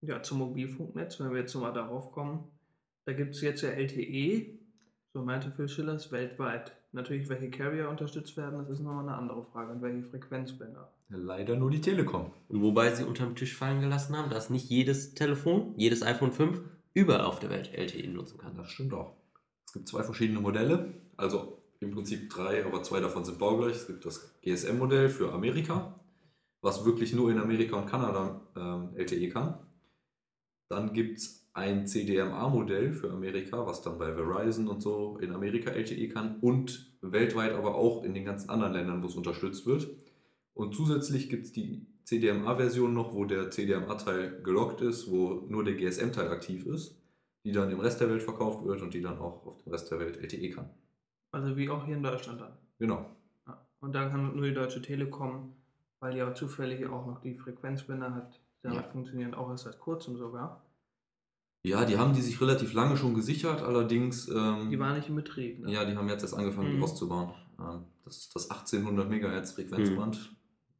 [0.00, 2.50] Ja, zum Mobilfunknetz, wenn wir jetzt nochmal darauf kommen,
[3.04, 4.58] da gibt es jetzt ja LTE,
[5.12, 6.72] so meinte Phil Schillers, weltweit.
[6.92, 9.72] Natürlich, welche Carrier unterstützt werden, das ist nochmal eine andere Frage.
[9.72, 10.92] Und welche Frequenzbänder.
[11.08, 12.32] Leider nur die Telekom.
[12.48, 16.60] Und wobei sie unterm Tisch fallen gelassen haben, dass nicht jedes Telefon, jedes iPhone 5
[16.94, 18.56] überall auf der Welt LTE nutzen kann.
[18.56, 19.16] Das stimmt auch.
[19.66, 23.76] Es gibt zwei verschiedene Modelle, also im Prinzip drei, aber zwei davon sind baugleich.
[23.76, 26.00] Es gibt das GSM-Modell für Amerika,
[26.60, 29.58] was wirklich nur in Amerika und Kanada ähm, LTE kann.
[30.68, 35.70] Dann gibt es ein CDMA-Modell für Amerika, was dann bei Verizon und so in Amerika
[35.70, 39.88] LTE kann und weltweit aber auch in den ganzen anderen Ländern, wo es unterstützt wird.
[40.52, 45.74] Und zusätzlich gibt es die CDMA-Version noch, wo der CDMA-Teil gelockt ist, wo nur der
[45.74, 47.00] GSM-Teil aktiv ist.
[47.46, 49.90] die dann im Rest der Welt verkauft wird und die dann auch auf dem Rest
[49.90, 50.70] der Welt LTE kann.
[51.30, 52.54] Also wie auch hier in Deutschland dann.
[52.78, 53.04] Genau.
[53.46, 53.60] Ja.
[53.80, 55.52] Und da kann nur die Deutsche Telekom,
[56.00, 58.40] weil die auch zufällig auch noch die Frequenzbänder hat.
[58.62, 58.82] Damit Ja.
[58.84, 60.63] funktionieren auch erst seit kurzem sogar.
[61.66, 64.28] Ja, die haben die sich relativ lange schon gesichert, allerdings.
[64.28, 65.60] Ähm, Die waren nicht in Betrieb.
[65.60, 65.72] Ne?
[65.72, 66.82] Ja, die haben jetzt erst angefangen, die Mhm.
[66.84, 67.30] auszubauen.
[67.58, 70.30] Ähm, das ist das 1800 Megahertz Frequenzband.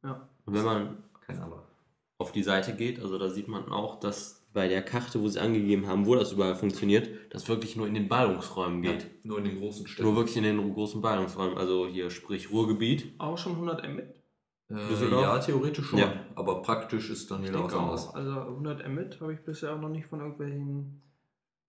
[0.03, 0.29] ja.
[0.45, 1.63] Und wenn man Kein anderer.
[2.19, 5.39] auf die Seite geht, also da sieht man auch, dass bei der Karte, wo sie
[5.41, 9.01] angegeben haben, wo das überall funktioniert, das wirklich nur in den Ballungsräumen geht.
[9.03, 10.07] Ja, nur in den großen Städten.
[10.07, 13.15] Nur wirklich in den großen Ballungsräumen, also hier sprich Ruhrgebiet.
[13.17, 14.05] Auch schon 100 Mbit?
[14.69, 15.99] Äh, ja, theoretisch schon.
[15.99, 16.13] Ja.
[16.35, 18.07] Aber praktisch ist dann wieder was anderes.
[18.09, 21.01] Also 100 Mbit habe ich bisher auch noch nicht von irgendwelchen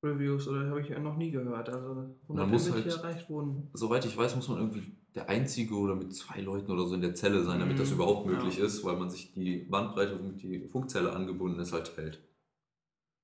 [0.02, 1.68] Reviews oder habe ich noch nie gehört.
[1.68, 3.70] Also 100 Man muss Mbit halt- hier erreicht wurden.
[3.74, 7.00] Soweit ich weiß, muss man irgendwie der Einzige oder mit zwei Leuten oder so in
[7.02, 8.64] der Zelle sein, damit das Mhm, überhaupt möglich ja.
[8.64, 12.22] ist, weil man sich die Bandbreite, womit die Funkzelle angebunden ist, halt hält.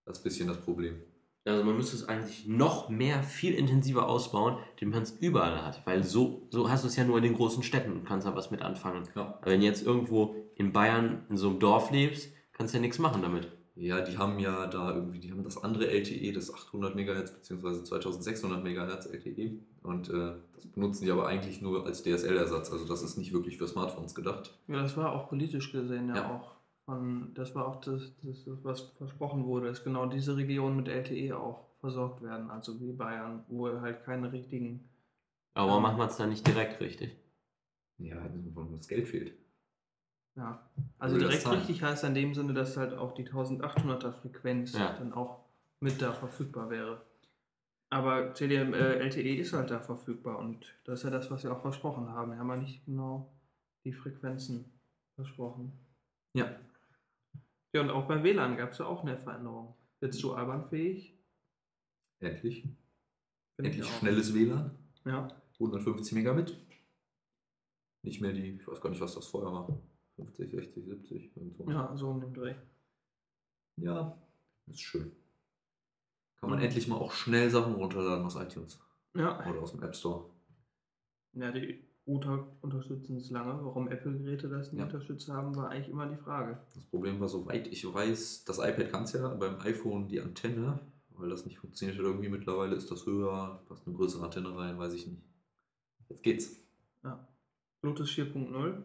[0.05, 0.97] Das ist ein bisschen das Problem.
[1.45, 5.85] Also man müsste es eigentlich noch mehr, viel intensiver ausbauen, den man es überall hat.
[5.87, 8.37] Weil so, so hast du es ja nur in den großen Städten und kannst da
[8.37, 9.09] was mit anfangen.
[9.17, 9.39] Ja.
[9.41, 12.83] Aber wenn du jetzt irgendwo in Bayern in so einem Dorf lebst, kannst du ja
[12.83, 13.51] nichts machen damit.
[13.75, 17.83] Ja, die haben ja da irgendwie, die haben das andere LTE, das 800 MHz bzw.
[17.85, 22.71] 2600 MHz LTE und äh, das benutzen die aber eigentlich nur als DSL-Ersatz.
[22.71, 24.59] Also das ist nicht wirklich für Smartphones gedacht.
[24.69, 26.35] Ja, das war auch politisch gesehen ja, Ja.
[26.37, 26.53] auch.
[26.97, 31.37] Von, das war auch das, das, was versprochen wurde, dass genau diese Regionen mit LTE
[31.39, 32.51] auch versorgt werden.
[32.51, 34.89] Also wie Bayern, wo halt keine richtigen.
[35.55, 35.71] Aber Ja.
[35.71, 37.17] warum macht man es dann nicht direkt richtig?
[37.99, 38.17] Ja,
[38.55, 39.33] weil das Geld fehlt.
[40.35, 40.69] Ja.
[40.99, 44.93] Also direkt richtig heißt in dem Sinne, dass halt auch die 1800er Frequenz Ja.
[44.99, 45.45] dann auch
[45.81, 47.03] mit da verfügbar wäre.
[47.91, 51.53] Aber CDM, äh, LTE ist halt da verfügbar und das ist ja das, was wir
[51.53, 52.33] auch versprochen haben.
[52.33, 53.31] Wir haben ja nicht genau
[53.85, 54.65] die Frequenzen
[55.15, 55.73] versprochen.
[56.35, 56.47] Ja.
[57.73, 59.75] Ja, und auch bei WLAN gab es ja auch eine Veränderung.
[60.01, 61.19] Jetzt du albernfähig?
[62.21, 62.65] Endlich.
[62.65, 64.77] Ich Endlich schnelles WLAN.
[65.05, 65.29] Ja.
[65.59, 66.57] 150 Megabit.
[68.05, 69.81] Nicht mehr die, ich weiß gar nicht, was das vorher war.
[70.17, 71.71] 50, 60, 70, irgendwo.
[71.71, 72.55] ja, so um den Dreh.
[73.81, 74.21] Ja,
[74.67, 75.11] ist schön.
[76.41, 76.65] Kann man Mhm.
[76.67, 78.79] endlich mal auch schnell Sachen runterladen aus iTunes
[79.15, 79.49] Ja.
[79.49, 80.29] oder aus dem App Store.
[81.35, 83.65] Ja, die Router unterstützen es lange.
[83.65, 84.87] Warum Apple-Geräte das nicht Ja.
[84.87, 86.59] unterstützt haben, war eigentlich immer die Frage.
[86.75, 90.81] Das Problem war, soweit ich weiß, das iPad kann es ja, beim iPhone die Antenne,
[91.11, 94.79] weil das nicht funktioniert hat irgendwie mittlerweile, ist das höher, passt eine größere Antenne rein,
[94.79, 95.23] weiß ich nicht.
[96.09, 96.57] Jetzt geht's.
[97.05, 97.27] Ja.
[97.83, 98.83] Bluetooth 4.0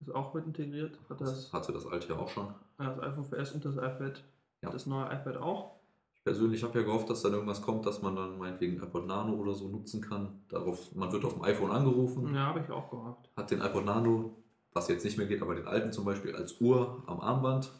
[0.00, 0.98] ist auch mit integriert.
[1.08, 2.48] Hat das, Das hatte das alte ja auch schon.
[2.78, 4.22] ja, das iPhone 4S und das iPad,
[4.62, 4.70] Ja.
[4.70, 5.80] das neue iPad auch.
[6.22, 9.32] Ich persönlich habe ja gehofft, dass dann irgendwas kommt, dass man dann meinetwegen iPod Nano
[9.32, 10.40] oder so nutzen kann.
[10.48, 13.28] Darauf, man wird auf dem iPhone angerufen, Ja, habe ich auch gehofft.
[13.36, 14.36] hat den iPod Nano,
[14.72, 17.72] was jetzt nicht mehr geht, aber den alten zum Beispiel als Uhr am Armband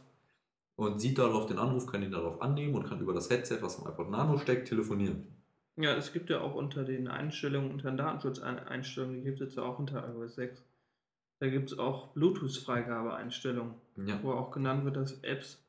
[0.74, 3.78] und sieht darauf den Anruf, kann ihn darauf annehmen und kann über das Headset, was
[3.80, 5.24] am iPod Nano steckt, telefonieren.
[5.76, 9.56] Ja, es gibt ja auch unter den Einstellungen, unter den Datenschutzeinstellungen, die gibt es jetzt
[9.56, 10.64] ja auch unter iOS 6.
[11.38, 13.74] Da gibt es auch Bluetooth-Freigabe-Einstellungen,
[14.04, 15.62] Ja, wo auch genannt wird, dass Apps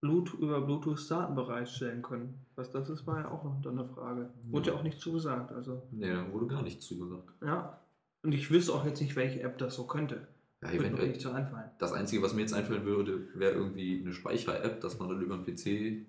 [0.00, 2.46] Bluetooth, über Bluetooth Daten bereitstellen können.
[2.56, 4.30] Was das ist, war ja auch noch eine Frage.
[4.44, 5.52] Wurde ja auch nicht zugesagt.
[5.52, 7.28] Also, nee, da wurde gar nichts zugesagt.
[7.42, 7.76] ja.
[8.22, 10.28] Und ich wüsste auch jetzt nicht, welche App das so könnte.
[10.62, 11.08] Ja, eventuell.
[11.08, 11.70] nicht so einfallen.
[11.78, 15.36] Das Einzige, was mir jetzt einfallen würde, wäre irgendwie eine Speicher-App, dass man dann über
[15.36, 16.06] einen PC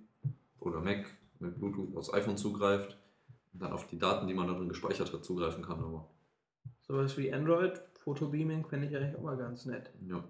[0.60, 1.06] oder Mac
[1.40, 2.98] mit Bluetooth aufs iPhone zugreift
[3.54, 5.80] und dann auf die Daten, die man da drin gespeichert hat, zugreifen kann.
[5.80, 6.10] Aber
[6.82, 9.90] Sowas wie Android, Fotobeaming fände ich eigentlich auch mal ganz nett.
[10.06, 10.22] ja,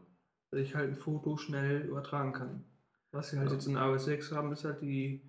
[0.52, 2.64] Dass ich halt ein Foto schnell übertragen kann.
[3.12, 3.56] Was wir halt Ja.
[3.56, 5.22] jetzt in iOS 6 haben, ist halt die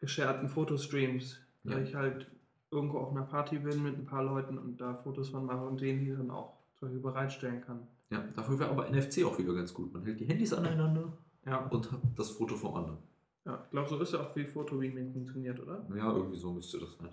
[0.00, 1.38] gescherten Fotostreams.
[1.64, 1.72] Ja.
[1.74, 2.30] Da ich halt
[2.70, 5.80] irgendwo auf einer Party bin mit ein paar Leuten und da Fotos von mache und
[5.80, 7.86] denen die dann auch zum Beispiel bereitstellen kann.
[8.10, 9.92] ja, dafür wäre aber NFC auch wieder ganz gut.
[9.92, 11.12] Man hält die Handys aneinander
[11.44, 12.98] Ja, und hat das Foto vom anderen.
[13.46, 13.60] ja.
[13.64, 15.84] ich glaube, so ist ja auch, wie Fotobeaming funktioniert, oder?
[15.94, 17.08] Ja, irgendwie so müsste das sein.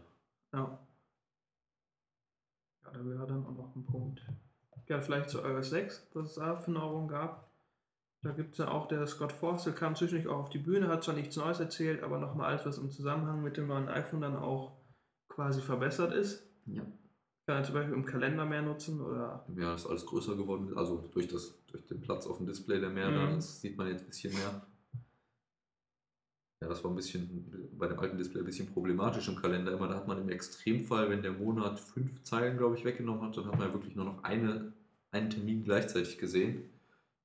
[0.54, 0.80] Ja.
[2.84, 4.22] Ja, da wäre dann auch noch ein Punkt.
[4.88, 7.50] Ja, vielleicht zu iOS 6, dass es da Veränderungen gab.
[8.26, 11.04] Da gibt es ja auch, der Scott Forstall kam zwischendurch auch auf die Bühne, hat
[11.04, 14.36] zwar nichts Neues erzählt, aber nochmal alles, was im Zusammenhang mit dem neuen iPhone dann
[14.36, 14.72] auch
[15.30, 16.44] quasi verbessert ist.
[16.66, 16.82] Ja.
[17.46, 19.46] Kann er zum Beispiel im Kalender mehr nutzen oder.
[19.56, 20.76] Ja, ist alles größer geworden.
[20.76, 23.16] Also durch, das, durch den Platz auf dem Display, der mehr Mhm.
[23.16, 24.66] da ist, sieht man jetzt ein bisschen mehr.
[26.64, 29.72] Ja, das war ein bisschen bei dem alten Display ein bisschen problematisch im Kalender.
[29.74, 33.38] Immer da hat man im Extremfall, wenn der Monat fünf Zeilen, glaube ich, weggenommen hat,
[33.38, 34.74] dann hat man ja wirklich nur noch eine,
[35.12, 36.72] einen Termin gleichzeitig gesehen.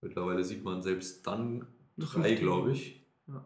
[0.03, 3.05] Mittlerweile sieht man selbst dann drei, glaube ich.
[3.27, 3.45] Ja.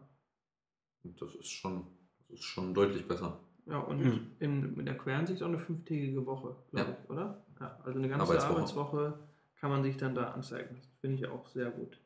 [1.03, 1.85] Und das ist schon,
[2.29, 3.39] das ist schon deutlich besser.
[3.67, 4.31] Ja, und Mhm.
[4.39, 6.97] in, mit der Querensicht auch eine fünftägige Woche, glaube Ja.
[7.03, 7.45] ich, oder?
[7.59, 8.53] Ja, also eine ganze Arbeitswoche.
[8.55, 9.19] Arbeitswoche
[9.59, 10.75] kann man sich dann da anzeigen.
[10.75, 11.99] Das finde ich auch sehr gut.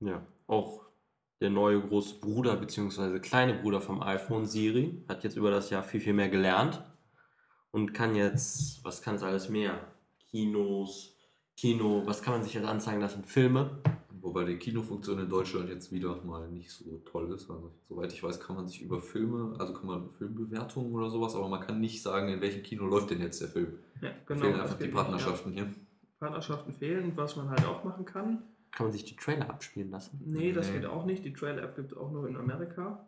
[0.00, 0.86] Ja, auch
[1.40, 3.18] der neue große Bruder bzw.
[3.20, 6.82] kleine Bruder vom iPhone, Siri, hat jetzt über das Jahr viel, viel mehr gelernt
[7.70, 9.78] und kann jetzt, was kann es alles mehr?
[10.30, 11.13] Kinos,
[11.56, 13.24] Kino, was kann man sich jetzt anzeigen lassen?
[13.24, 13.70] Filme.
[14.20, 17.50] Wobei die Kinofunktion in Deutschland jetzt wieder mal nicht so toll ist.
[17.50, 21.34] Also, soweit ich weiß, kann man sich über Filme, also kann man Filmbewertungen oder sowas,
[21.36, 23.78] aber man kann nicht sagen, in welchem Kino läuft denn jetzt der Film.
[24.00, 25.64] Ja, Fehlen das einfach die geht nicht, Partnerschaften hier.
[25.64, 25.68] Ja.
[26.20, 28.42] Partnerschaften fehlen, was man halt auch machen kann.
[28.72, 30.18] Kann man sich die Trailer abspielen lassen?
[30.24, 30.78] Nee, das Nee.
[30.78, 31.24] geht auch nicht.
[31.24, 33.06] Die Trailer-App gibt es auch nur in Amerika.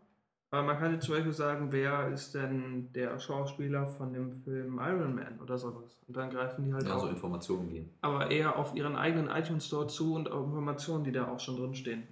[0.56, 4.78] Aber man kann jetzt zum Beispiel sagen, wer ist denn der Schauspieler von dem Film
[4.82, 6.02] Iron Man oder sowas.
[6.08, 7.90] Und dann greifen die halt Ja, so auch, Informationen gehen.
[8.00, 11.56] aber eher auf ihren eigenen iTunes Store zu und auf Informationen, die da auch schon
[11.56, 12.04] drin stehen.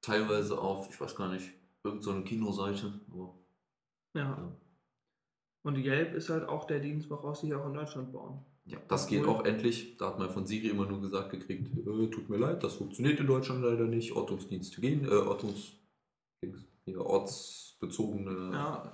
[0.00, 1.48] Teilweise auf, ich weiß gar nicht,
[1.84, 2.92] irgendeine so Kinoseite.
[3.12, 3.34] Aber,
[4.14, 4.22] Ja.
[4.22, 4.52] ja.
[5.62, 8.44] Und Yelp ist halt auch der Dienst, woraus sie hier auch in Deutschland bauen.
[8.64, 9.96] Ja, das geht Obwohl- auch endlich.
[9.96, 13.20] Da hat man von Siri immer nur gesagt gekriegt, äh, tut mir leid, das funktioniert
[13.20, 14.10] in Deutschland leider nicht.
[14.12, 15.72] Ortungsdienste gehen, äh, Ortungs,
[16.96, 18.92] hier, ortsbezogene Ja.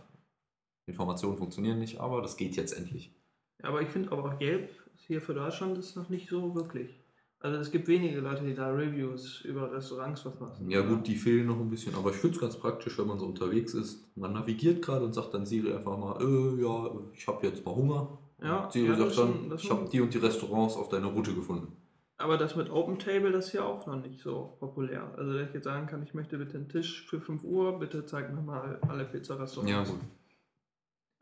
[0.86, 3.14] Informationen funktionieren nicht, aber das geht jetzt endlich.
[3.62, 6.98] Ja, aber ich finde aber auch ist hier für Deutschland ist noch nicht so wirklich.
[7.40, 10.70] Also es gibt wenige Leute, die da Reviews über Restaurants verfassen.
[10.70, 13.18] Ja gut, die fehlen noch ein bisschen, aber ich finde es ganz praktisch, wenn man
[13.18, 14.16] so unterwegs ist.
[14.16, 17.74] Man navigiert gerade und sagt dann Siri einfach mal, äh, ja, ich habe jetzt mal
[17.74, 18.18] Hunger.
[18.40, 21.08] Ja, Und Siri ja, sagt dann, schon- ich habe die und die Restaurants auf deiner
[21.08, 21.76] Route gefunden.
[22.22, 25.12] Aber das mit Open Table, das ist ja auch noch nicht so populär.
[25.16, 28.06] Also wenn ich jetzt sagen kann, ich möchte bitte einen Tisch für 5 Uhr, bitte
[28.06, 29.70] zeig mir mal alle Pizzarestaurants.
[29.70, 30.00] Ja gut.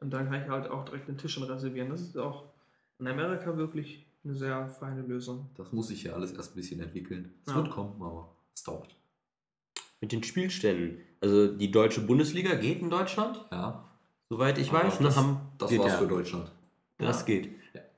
[0.01, 1.89] Und dann kann ich halt auch direkt den Tisch reservieren.
[1.91, 2.45] Das ist auch
[2.99, 5.49] in Amerika wirklich eine sehr feine Lösung.
[5.57, 7.33] Das muss sich ja alles erst ein bisschen entwickeln.
[7.47, 7.57] Es Ja.
[7.59, 8.95] wird kommen, aber es dauert.
[10.03, 10.99] Mit den Spielständen.
[11.21, 13.85] Also die deutsche Bundesliga geht in Deutschland, Ja,
[14.29, 15.01] soweit ich Aber weiß.
[15.01, 15.99] Ne, das- haben, das geht war's ja.
[15.99, 16.51] für Deutschland.
[16.99, 17.27] Das Ja.
[17.27, 17.51] geht.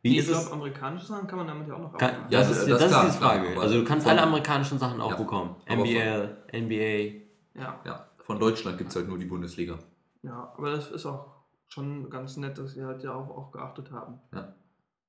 [0.05, 0.11] Ja.
[0.11, 0.41] Wie ich ist es?
[0.41, 2.33] glaube, amerikanische Sachen kann man damit ja auch noch Kann, aufmachen.
[2.33, 3.49] Ja, das, das- ist, das das, klar, ist die klar, Frage.
[3.53, 5.57] aber also du kannst alle amerikanischen Sachen auch Ja, bekommen.
[5.67, 7.61] NBL, NBA.
[7.61, 7.81] Ja.
[7.85, 9.79] Ja, von Deutschland gibt es halt nur die Bundesliga.
[10.23, 11.33] ja, aber das ist auch
[11.69, 14.21] schon ganz nett, dass sie halt ja auch, auch geachtet haben.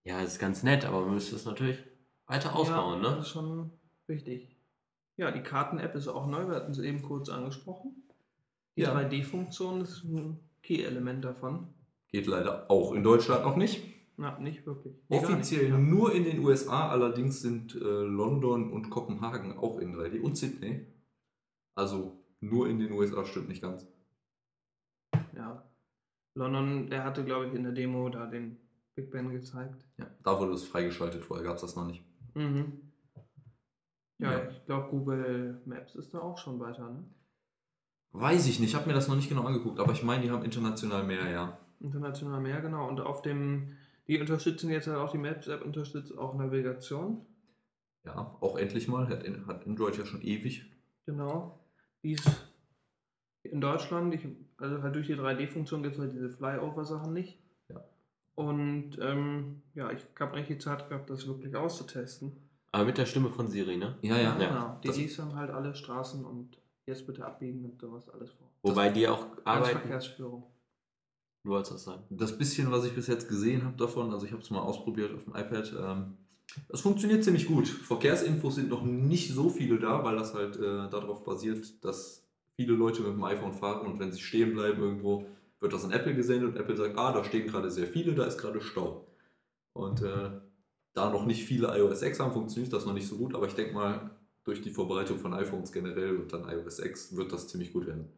[0.03, 1.79] Ja, das ist ganz nett, aber man müsste es natürlich
[2.27, 3.15] weiter ausbauen, ja, ne?
[3.17, 3.71] Das ist schon
[4.07, 4.55] wichtig.
[5.17, 7.95] Ja, die Karten-App ist auch neu, wir hatten sie eben kurz angesprochen.
[8.75, 8.93] Die Ja.
[8.93, 11.67] 3D-Funktion ist ein Key-Element davon.
[12.09, 13.83] Geht leider auch in Deutschland noch nicht.
[14.17, 14.95] Na, nicht wirklich.
[15.09, 15.89] Offiziell nicht.
[15.89, 20.85] Nur in den USA, allerdings sind äh, London und Kopenhagen auch in 3D und Sydney.
[21.75, 23.87] Also nur in den USA stimmt nicht ganz.
[25.35, 25.67] Ja.
[26.35, 28.57] London, der hatte, glaube ich, in der Demo da den
[28.95, 29.85] Big Ben gezeigt.
[29.97, 32.03] Ja, da wurde es freigeschaltet, vorher gab es das noch nicht.
[32.35, 32.91] Mhm.
[34.19, 34.49] Ja, Ja.
[34.49, 37.03] ich glaube, Google Maps ist da auch schon weiter, ne?
[38.11, 40.29] Weiß ich nicht, ich habe mir das noch nicht genau angeguckt, aber ich meine, die
[40.29, 41.57] haben international mehr, ja.
[41.79, 42.87] International mehr, genau.
[42.87, 43.75] Und auf dem,
[44.07, 47.25] die unterstützen jetzt halt auch, die Maps-App unterstützt auch Navigation.
[48.05, 50.65] Ja, auch endlich mal, hat, hat Android ja schon ewig.
[51.05, 51.59] Genau.
[52.03, 52.29] Die ist
[53.43, 57.39] in Deutschland, ich, also halt durch die 3D-Funktion gibt es halt diese Flyover-Sachen nicht.
[57.69, 57.81] Ja.
[58.35, 62.33] Und ähm, ja, ich habe eigentlich die Zeit gehabt, das wirklich auszutesten.
[62.71, 63.97] Aber mit der Stimme von Siri, ne?
[64.01, 64.37] Ja, ja.
[64.39, 64.49] Ja.
[64.49, 64.79] Genau.
[64.83, 68.49] Die Das- liest dann halt alle Straßen und jetzt bitte abbiegen und sowas alles vor.
[68.63, 69.79] Wobei die auch Als arbeiten.
[69.79, 70.43] Verkehrsführung.
[71.43, 72.03] Du wolltest das sagen.
[72.09, 75.13] Das bisschen, was ich bis jetzt gesehen habe davon, also ich habe es mal ausprobiert
[75.13, 76.17] auf dem iPad, ähm,
[76.69, 77.67] das funktioniert ziemlich gut.
[77.67, 82.25] Verkehrsinfos sind noch nicht so viele da, weil das halt äh, darauf basiert, dass
[82.55, 85.25] viele Leute mit dem iPhone fahren und wenn sie stehen bleiben irgendwo,
[85.59, 88.25] wird das an Apple gesendet und Apple sagt, ah, da stehen gerade sehr viele, da
[88.25, 89.07] ist gerade Stau.
[89.73, 90.31] Und äh,
[90.93, 93.55] da noch nicht viele iOS 6 haben, funktioniert das noch nicht so gut, aber ich
[93.55, 94.11] denke mal,
[94.43, 98.09] durch die Verbreitung von iPhones generell und dann iOS 6 wird das ziemlich gut werden.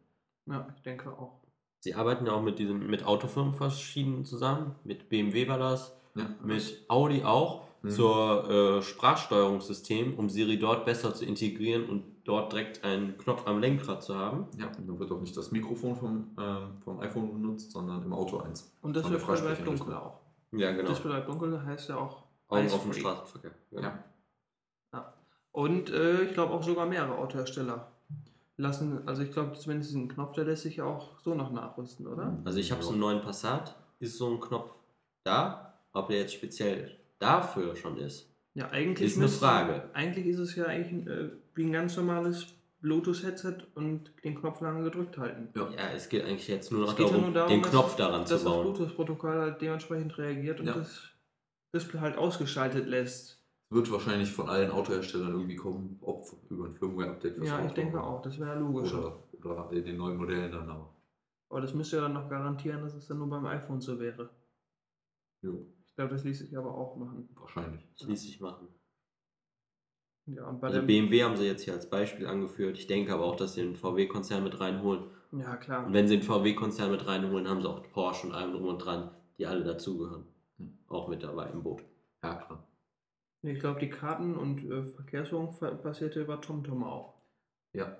[0.48, 1.45] Ja, ich denke auch.
[1.86, 4.74] Sie arbeiten ja auch mit diesen mit Autofirmen verschieden zusammen.
[4.84, 6.26] Mit BMW war das, Ja.
[6.44, 7.90] mit Audi auch Mhm.
[7.92, 13.60] zur äh, Sprachsteuerungssystem, um Siri dort besser zu integrieren und dort direkt einen Knopf am
[13.60, 14.48] Lenkrad zu haben.
[14.58, 18.14] Ja, und dann wird auch nicht das Mikrofon vom, ähm, vom iPhone benutzt, sondern im
[18.14, 18.76] Auto eins.
[18.82, 20.22] Und das wird bleibt dunkel auch.
[20.54, 20.90] Ja, genau.
[20.90, 22.94] Das bleibt dunkel heißt ja auch Augen auf dem.
[22.94, 23.52] Straßenverkehr.
[23.74, 24.00] Ja.
[25.52, 27.92] Und äh, ich glaube auch sogar mehrere Autohersteller
[28.58, 32.08] lassen, also ich glaube zumindest diesen Knopf, der lässt sich ja auch so noch nachrüsten,
[32.08, 32.38] oder?
[32.46, 34.72] Also ich habe so einen neuen Passat, ist so ein Knopf
[35.26, 35.74] da.
[35.94, 39.90] Ob der jetzt speziell dafür schon ist, Ja, eigentlich Ist eine müsste- Frage.
[39.94, 42.48] Eigentlich ist es ja eigentlich äh, wie ein ganz normales
[42.82, 45.50] Bluetooth-Headset und den Knopf lange gedrückt halten.
[45.56, 45.70] Ja.
[45.72, 47.96] ja, es geht eigentlich jetzt nur noch geht ja darum, nur darum, den dass- Knopf
[47.98, 48.64] daran Dass zu das bauen.
[48.74, 50.74] Bluetooth-Protokoll halt dementsprechend reagiert und Ja.
[50.74, 51.04] das
[51.76, 53.42] Display halt ausgeschaltet lässt.
[53.76, 58.22] Wird wahrscheinlich von allen Autoherstellern irgendwie kommen, ob über ein Firmware-Update Ja, ich denke auch,
[58.22, 58.94] das wäre logisch.
[58.94, 60.96] Oder, oder in den neuen Modellen dann aber.
[61.50, 64.30] Aber das müsste ja dann noch garantieren, dass es dann nur beim iPhone so wäre.
[65.42, 67.28] Jo, Ich glaube, das ließ sich aber auch machen.
[67.36, 67.86] wahrscheinlich.
[68.00, 68.70] Das ließ sich machen.
[70.28, 72.78] Ja, und bei Also BMW haben sie jetzt hier als Beispiel angeführt.
[72.78, 75.04] Ich denke aber auch, dass sie den VW-Konzern mit reinholen.
[75.34, 75.86] ja klar.
[75.86, 78.80] Und wenn sie den VW-Konzern mit reinholen, haben sie auch Porsche und allem drum und
[78.80, 80.26] dran, die alle dazugehören.
[80.60, 80.78] Hm.
[80.88, 81.84] Auch mit dabei im Boot.
[82.24, 82.66] Ja, klar.
[83.46, 87.16] Ich glaube, die Karten- und äh, Verkehrsführung ver- passierte über TomTom auch.
[87.74, 87.98] Ja.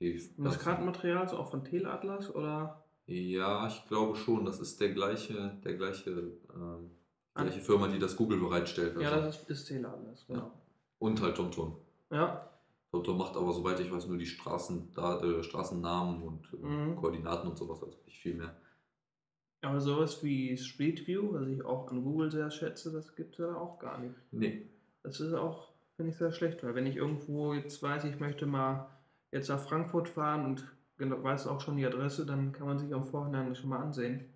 [0.00, 2.84] Die, Und das Kartenmaterial ist auch von Telatlas oder?
[3.06, 4.44] Ja, ich glaube schon.
[4.44, 6.10] Das ist der gleiche, der gleiche,
[6.54, 6.90] ähm,
[7.34, 7.42] Ah.
[7.44, 9.00] gleiche Firma, die das Google bereitstellt.
[9.00, 9.26] Ja, also.
[9.26, 10.52] das ist, ist Telatlas, genau.
[10.98, 11.76] Und halt TomTom.
[12.10, 12.48] Ja,
[12.90, 16.96] TomTom macht aber, soweit ich weiß, nur die Straßen, da, äh, Straßennamen und äh, Mhm.
[16.96, 18.54] Koordinaten und sowas, also nicht viel mehr.
[19.62, 23.38] Aber sowas wie Street View, was ich auch an Google sehr schätze, das gibt es
[23.38, 24.14] ja auch gar nicht.
[24.32, 24.68] Nee.
[25.02, 28.46] Das ist auch, finde ich, sehr schlecht, weil wenn ich irgendwo jetzt weiß, ich möchte
[28.46, 28.88] mal
[29.30, 30.64] jetzt nach Frankfurt fahren und
[30.98, 34.28] genau, weiß auch schon die Adresse, dann kann man sich am Vorhinein schon mal ansehen.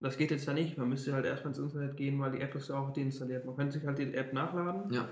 [0.00, 2.54] Das geht jetzt ja nicht, man müsste halt erstmal ins Internet gehen, weil die App
[2.54, 3.44] ist ja auch deinstalliert.
[3.44, 5.08] Man könnte sich halt die App nachladen, Ja.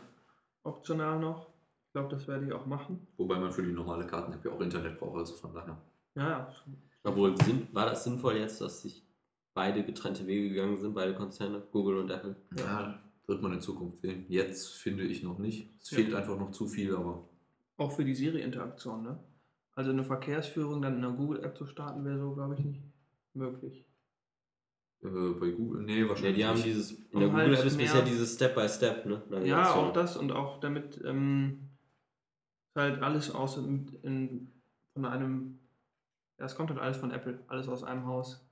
[0.64, 1.49] optional noch.
[1.86, 3.07] Ich glaube, das werde ich auch machen.
[3.16, 5.76] Wobei man für die normale Karten-App ja auch Internet braucht, also von daher.
[6.14, 6.55] Ja, ja.
[7.05, 7.34] Obwohl,
[7.72, 9.05] war das sinnvoll jetzt, dass sich
[9.55, 12.36] beide getrennte Wege gegangen sind, beide Konzerne, Google und Apple?
[12.57, 14.24] Ja, wird man in Zukunft sehen.
[14.28, 15.70] Jetzt finde ich noch nicht.
[15.80, 15.98] Es Ja.
[15.98, 17.28] fehlt einfach noch zu viel, aber
[17.76, 19.18] Auch für die Siri-Interaktion, ne?
[19.74, 22.82] Also eine Verkehrsführung dann in der Google-App zu starten, wäre so, glaube ich, nicht
[23.34, 23.86] möglich.
[25.03, 26.66] äh, bei Google, nee, Ja, wahrscheinlich die haben nicht.
[26.66, 29.22] dieses, in Um der halt Google-App ist bisher dieses Step-by-Step, ne?
[29.30, 29.78] Ja, Navigation.
[29.86, 31.70] auch das und auch damit ähm,
[32.74, 34.53] halt alles aus in, in,
[34.92, 35.59] von einem,
[36.38, 38.44] ja, es kommt halt alles von Apple, alles aus einem Haus.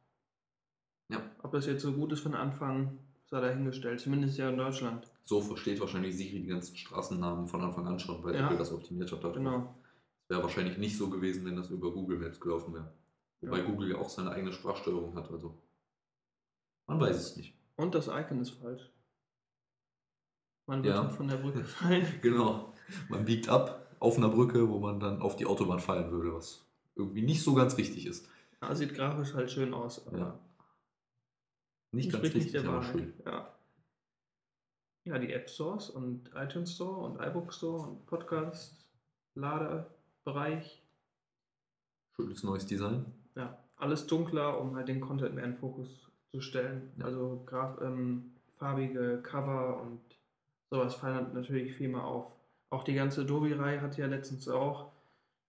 [1.08, 1.22] Ja.
[1.42, 5.06] Ob das jetzt so gut ist den Anfang, sei dahingestellt, zumindest ja in Deutschland.
[5.24, 8.44] So versteht wahrscheinlich Siri die ganzen Straßennamen von Anfang an schon, weil Ja.
[8.46, 9.22] Apple das optimiert hat.
[9.22, 9.36] darauf.
[9.36, 9.74] Genau.
[10.28, 12.92] Wäre wahrscheinlich nicht so gewesen, wenn das über Google Maps gelaufen wäre.
[13.40, 13.64] Wobei Ja.
[13.64, 15.56] Google ja auch seine eigene Sprachsteuerung hat, also
[16.86, 17.54] man weiß es nicht.
[17.76, 18.90] Und das Icon ist falsch.
[20.66, 21.02] Man Ja.
[21.04, 22.06] wird von der Brücke fallen.
[22.20, 22.72] Genau.
[23.08, 26.64] Man biegt ab auf einer Brücke, wo man dann auf die Autobahn fallen würde, was
[26.94, 28.26] irgendwie nicht so ganz richtig ist.
[28.60, 30.06] Ja, sieht grafisch halt schön aus.
[30.06, 30.38] aber Ja.
[31.92, 33.14] Nicht ganz nicht richtig, der aber schön.
[33.24, 33.54] Ja.
[35.04, 38.86] ja, die App Stores und iTunes Store und iBook Store und Podcast,
[39.34, 40.82] Ladebereich.
[42.16, 43.06] Schönes neues Design.
[43.36, 46.92] Ja, alles dunkler, um halt den Content mehr in den Fokus zu stellen.
[46.98, 47.06] Ja.
[47.06, 50.00] Also graf, ähm, farbige Cover und
[50.70, 52.36] sowas fallen natürlich viel mehr auf.
[52.70, 54.92] Auch die ganze Adobe-Reihe hat ja letztens auch,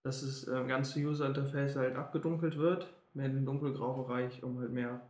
[0.03, 4.71] dass das äh, ganze User-Interface halt abgedunkelt wird, mehr in den dunkelgrau Bereich, um halt
[4.71, 5.01] mehr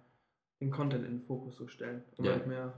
[0.60, 2.04] den Content in den Fokus zu stellen.
[2.18, 2.32] Um Ja.
[2.34, 2.74] halt mehr,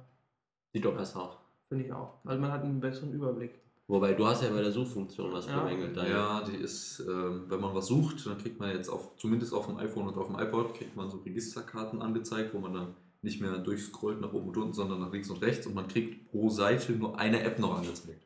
[0.74, 1.38] Sieht doch besser aus.
[1.68, 2.14] finde ich auch.
[2.26, 3.60] Also man hat einen besseren Überblick.
[3.88, 5.64] Wobei, du hast ja bei der Suchfunktion was Ja.
[5.64, 5.98] bemängelt.
[5.98, 9.54] da Ja, die ist, ähm, wenn man was sucht, dann kriegt man jetzt auf, zumindest
[9.54, 12.96] auf dem iPhone und auf dem iPod, kriegt man so Registerkarten angezeigt, wo man dann
[13.22, 16.32] nicht mehr durchscrollt nach oben und unten, sondern nach links und rechts und man kriegt
[16.32, 18.26] pro Seite nur eine App noch angezeigt.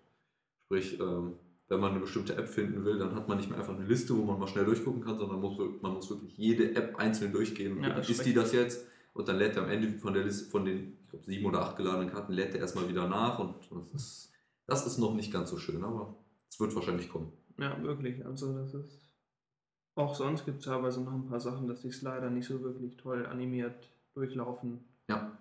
[0.65, 1.33] Sprich, ähm,
[1.67, 4.15] wenn man eine bestimmte App finden will, dann hat man nicht mehr einfach eine Liste,
[4.15, 7.77] wo man mal schnell durchgucken kann, sondern muss, man muss wirklich jede App einzeln durchgehen.
[7.77, 8.85] und Ja, ist die das jetzt?
[9.15, 11.61] Und dann lädt er am Ende von der Liste, von den, ich glaube, sieben oder
[11.61, 14.33] acht geladenen Karten, lädt er erstmal wieder nach und das ist,
[14.67, 16.17] das ist noch nicht ganz so schön, aber
[16.49, 17.31] es wird wahrscheinlich kommen.
[17.57, 18.25] Ja, möglich.
[18.25, 18.99] Also das ist.
[19.95, 22.97] Auch sonst gibt es teilweise noch ein paar Sachen, dass die Slider nicht so wirklich
[22.97, 24.83] toll animiert durchlaufen.
[25.09, 25.37] Ja.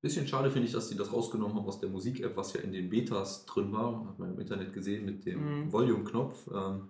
[0.00, 2.72] Bisschen schade finde ich, dass sie das rausgenommen haben aus der Musik-App, was ja in
[2.72, 4.06] den Betas drin war.
[4.08, 5.72] Hat man im Internet gesehen mit dem Mhm.
[5.72, 6.88] Volume-Knopf, ähm,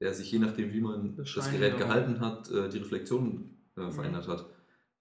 [0.00, 3.82] der sich je nachdem, wie man Das das, Gerät gehalten hat, äh, die Reflexion äh,
[3.82, 3.92] Mhm.
[3.92, 4.46] verändert hat.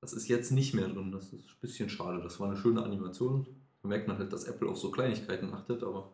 [0.02, 1.12] Das ist jetzt nicht mehr drin.
[1.12, 2.22] Das ist ein bisschen schade.
[2.22, 3.46] Das war eine schöne Animation.
[3.82, 6.12] Da merkt man halt, dass Apple auf so Kleinigkeiten achtet, aber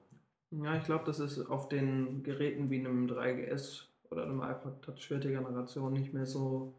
[0.51, 5.07] Ja, ich glaube, das ist auf den Geräten wie einem 3GS oder einem iPod Touch
[5.07, 6.73] vierte Generation nicht mehr so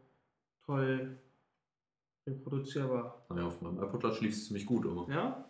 [0.65, 1.17] toll
[2.27, 3.25] reproduzierbar.
[3.29, 4.85] naja, auf meinem iPod Touch lief es ziemlich gut.
[4.85, 5.43] Aber Ja?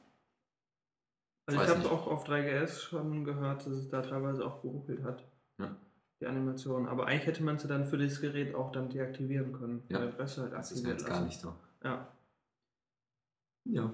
[1.47, 5.01] Also Weiß ich habe auch auf 3GS schon gehört, dass es da teilweise auch geruckelt
[5.03, 5.23] hat.
[5.59, 5.75] Ja.
[6.19, 6.87] Die Animation.
[6.87, 9.83] Aber eigentlich hätte man sie dann für das Gerät auch dann deaktivieren können.
[9.89, 9.99] Ja.
[9.99, 11.25] Weil halt das ist jetzt gar lassen.
[11.27, 11.55] nicht da.
[11.83, 12.07] Ja.
[13.65, 13.91] Ja,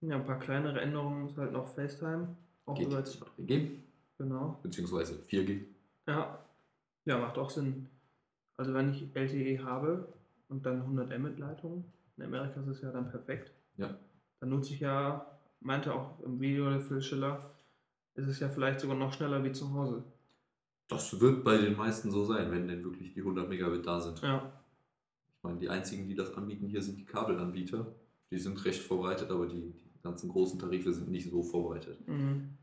[0.00, 2.36] Ja, ein paar kleinere Änderungen ist halt noch FaceTime.
[2.66, 3.70] Auch geht über jetzt über 3G,
[4.18, 4.58] Genau.
[4.62, 5.64] beziehungsweise 4G.
[6.06, 6.38] Ja.
[7.04, 7.88] Ja, macht auch Sinn.
[8.56, 10.08] Also wenn ich LTE habe
[10.48, 11.84] und dann 100 Mbit Leitung,
[12.16, 13.52] in Amerika ist es ja dann perfekt.
[13.76, 13.94] Ja.
[14.40, 15.26] Dann nutze ich ja,
[15.60, 17.50] meinte auch im Video der Phil Schiller,
[18.14, 20.02] ist es ja vielleicht sogar noch schneller wie zu Hause.
[20.88, 24.20] Das wird bei den meisten so sein, wenn denn wirklich die 100 Megabit da sind.
[24.22, 24.50] Ja.
[25.36, 27.94] Ich meine, die einzigen, die das anbieten hier, sind die Kabelanbieter.
[28.30, 32.06] Die sind recht vorbereitet, aber die, die ganzen großen Tarife sind nicht so vorbereitet.
[32.08, 32.56] Mhm.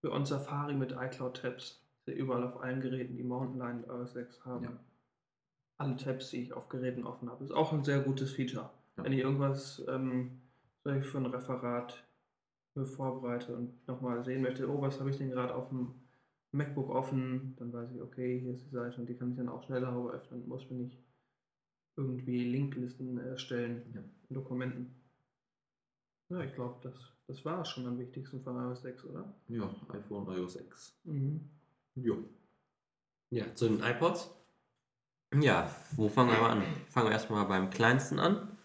[0.00, 1.82] Für uns Safari mit iCloud Tabs.
[1.98, 4.64] Ist ja überall auf allen Geräten, die Mountain Lion und iOS 6 haben.
[4.64, 4.80] Ja.
[5.78, 7.44] Alle Tabs, die ich auf Geräten offen habe.
[7.44, 8.70] Ist auch ein sehr gutes Feature.
[8.96, 9.04] Ja.
[9.04, 10.40] Wenn ich irgendwas ähm,
[10.82, 12.04] für ein Referat
[12.74, 15.94] mir vorbereite und nochmal sehen möchte, oh, was habe ich denn gerade auf dem
[16.52, 19.48] MacBook offen, dann weiß ich, okay, hier ist die Seite und die kann ich dann
[19.48, 20.98] auch schneller öffnen, muss mir nicht
[21.96, 24.00] irgendwie Linklisten erstellen Ja.
[24.28, 24.94] in Dokumenten.
[26.28, 26.94] Ja, ich glaube, das,
[27.26, 29.34] das war schon am wichtigsten von iOS 6, oder?
[29.48, 31.00] Ja, iPhone iOS 6.
[31.04, 31.40] Mhm.
[31.96, 32.14] Ja.
[33.30, 34.30] Ja, zu den iPods.
[35.40, 36.62] Ja, wo fangen wir mal an?
[36.88, 38.58] Fangen wir erstmal beim kleinsten an.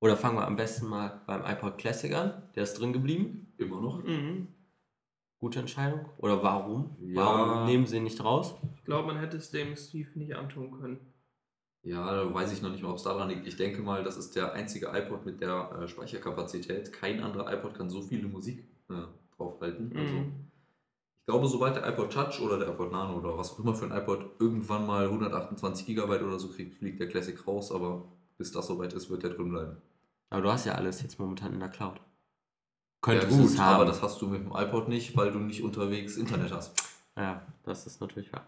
[0.00, 2.42] Oder fangen wir am besten mal beim iPod Classic an?
[2.54, 3.52] Der ist drin geblieben.
[3.58, 4.02] Immer noch.
[4.02, 4.48] Mhm.
[5.40, 6.06] Gute Entscheidung.
[6.18, 6.96] Oder warum?
[7.00, 7.22] Ja.
[7.24, 8.54] Warum nehmen sie ihn nicht raus?
[8.76, 10.98] Ich glaube, man hätte es dem Steve nicht antun können.
[11.84, 13.46] Ja, da weiß ich noch nicht mal, ob es daran liegt.
[13.46, 16.92] Ich denke mal, das ist der einzige iPod mit der äh, Speicherkapazität.
[16.92, 18.94] Kein anderer iPod kann so viele Musik äh,
[19.36, 19.96] draufhalten.
[19.96, 20.32] Also, Mhm.
[21.20, 23.84] ich glaube, sobald der iPod Touch oder der iPod Nano oder was auch immer für
[23.84, 27.70] ein iPod irgendwann mal 128 GB oder so kriegt, fliegt der Classic raus.
[27.70, 28.04] Aber
[28.38, 29.76] bis das soweit ist, wird der drin bleiben.
[30.30, 32.00] Aber du hast ja alles jetzt momentan in der Cloud.
[33.00, 33.74] Könntest ja, es gut, haben.
[33.76, 36.76] aber das hast du mit dem iPod nicht, weil du nicht unterwegs Internet hast.
[37.16, 38.46] ja, das ist natürlich wahr.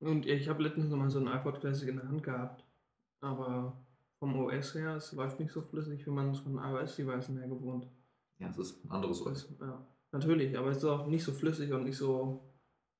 [0.00, 2.64] Und ich habe letztens noch mal so ein iPod Classic in der Hand gehabt.
[3.20, 3.76] Aber
[4.20, 7.88] vom OS her, es läuft nicht so flüssig, wie man es von iOS-Devices her gewohnt
[8.38, 9.48] Ja, es ist ein anderes OS.
[9.60, 12.44] Ja, natürlich, aber es ist auch nicht so flüssig und nicht so.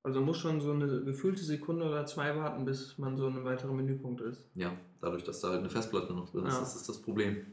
[0.03, 3.45] Also muss schon so eine gefühlte Sekunde oder zwei warten, bis man so in einem
[3.45, 4.49] weiteren Menüpunkt ist.
[4.55, 6.61] Ja, dadurch, dass da halt eine Festplatte noch drin ist, Ja.
[6.61, 7.47] das ist das Problem.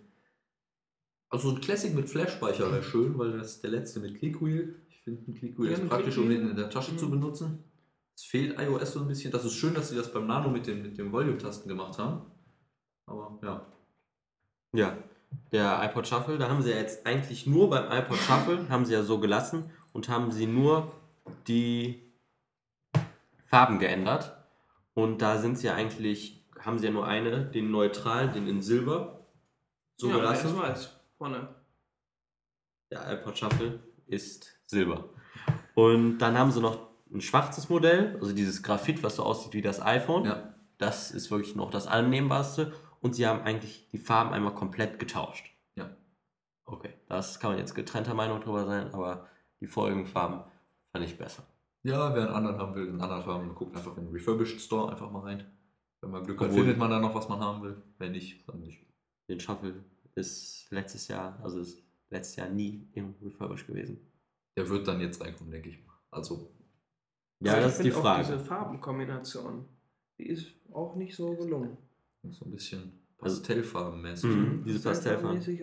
[1.30, 4.76] Also ein Classic mit Flash-Speicher wäre schön, weil das ist der letzte mit Clickwheel.
[4.90, 7.12] Ich finde, ein Clickwheel Ja, ist praktisch, um den in der Tasche zu Mhm.
[7.12, 7.64] benutzen.
[8.16, 9.32] Es fehlt iOS so ein bisschen.
[9.32, 12.22] Das ist schön, dass sie das beim Nano mit den, mit den Volume-Tasten gemacht haben.
[13.08, 13.66] Aber ja.
[14.74, 14.98] Ja,
[15.52, 18.94] der iPod Shuffle, da haben sie ja jetzt eigentlich nur beim iPod Shuffle, haben sie
[18.94, 20.92] ja so gelassen und haben sie nur
[21.48, 22.02] die
[23.48, 24.38] Farben geändert.
[24.94, 28.62] Und da sind sie ja eigentlich, haben sie ja nur eine, den neutralen, den in
[28.62, 29.26] Silber,
[29.98, 30.56] so ja, gelassen.
[30.56, 31.56] Das weiß, vorne.
[32.92, 35.10] Der iPod Shuffle ist Silber.
[35.74, 39.62] Und dann haben sie noch ein schwarzes Modell, also dieses Graphit, was so aussieht wie
[39.62, 40.26] das iPhone.
[40.26, 40.56] Ja.
[40.78, 42.74] Das ist wirklich noch das annehmbarste.
[43.02, 45.52] Und sie haben eigentlich die Farben einmal komplett getauscht.
[45.78, 45.96] Ja.
[46.66, 49.28] Okay, das kann man jetzt getrennter Meinung drüber sein, aber
[49.62, 50.44] die folgenden Farben
[50.92, 51.44] fand ich besser.
[51.84, 54.92] Ja, wer einen anderen haben will, einen anderen haben, guckt einfach in den Refurbished Store
[54.92, 55.46] einfach mal rein.
[56.02, 57.82] Wenn man Glück hat, Obwohl- findet man da noch, was man haben will.
[58.00, 58.84] Wenn nicht, dann nicht.
[59.30, 59.84] Den Shuffle
[60.16, 64.00] ist letztes Jahr, also ist letztes Jahr nie im Refurbish gewesen.
[64.58, 65.94] Der wird dann jetzt reinkommen, denke ich mal.
[66.12, 66.52] Also,
[67.42, 68.24] Ja, ich das ist die find auch Frage.
[68.24, 69.66] Diese Farbenkombination,
[70.18, 71.78] die ist auch nicht so gelungen.
[72.32, 74.30] so ein bisschen Also- Pastellfarbenmäßig.
[74.30, 74.64] Mhm.
[74.66, 75.60] diese Pastellfarben Und ich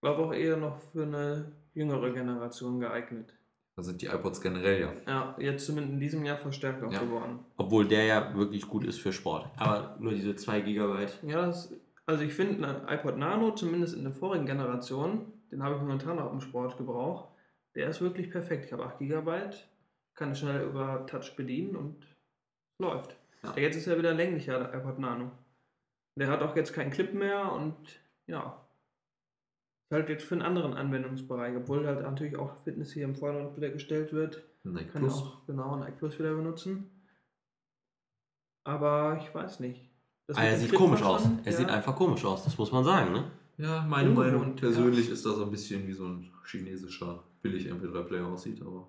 [0.00, 3.34] glaube auch eher noch für eine jüngere Generation geeignet.
[3.76, 4.92] Da sind die iPods generell ja.
[5.06, 7.00] Ja, jetzt zumindest in diesem Jahr verstärkt auch Ja.
[7.00, 7.40] geworden.
[7.56, 9.50] Obwohl der ja wirklich gut ist für Sport.
[9.56, 11.06] Aber nur diese 2 GB.
[11.26, 11.72] Ja, das,
[12.10, 16.18] also ich finde, ein iPod Nano, zumindest in der vorigen Generation, den habe ich momentan
[16.18, 17.28] auch im Sportgebrauch,
[17.76, 18.64] der ist wirklich perfekt.
[18.64, 19.50] Ich habe 8 GB,
[20.14, 22.04] kann schnell über Touch bedienen und
[22.80, 23.16] läuft.
[23.44, 23.52] Ja.
[23.52, 25.30] Der jetzt ist ja wieder länglicher, der iPod Nano.
[26.16, 28.66] Der hat auch jetzt keinen Clip mehr und ja.
[29.88, 33.56] Ist halt jetzt für einen anderen Anwendungsbereich, obwohl halt natürlich auch Fitness hier im Vordergrund
[33.56, 34.42] wieder gestellt wird.
[34.64, 35.22] Nike Kann Plus.
[35.22, 36.90] auch genau ein iPlus wieder benutzen.
[38.64, 39.89] Aber ich weiß nicht.
[40.30, 41.22] Das Ah, er sieht komisch aus.
[41.22, 41.58] schon- Er ja.
[41.58, 43.24] sieht einfach komisch aus, das muss man sagen, ne?
[43.58, 44.60] Ja, meine Ungewohnt, Meinung ja.
[44.60, 48.86] persönlich ist das so ein bisschen wie so ein chinesischer billig MP3-Player aussieht, aber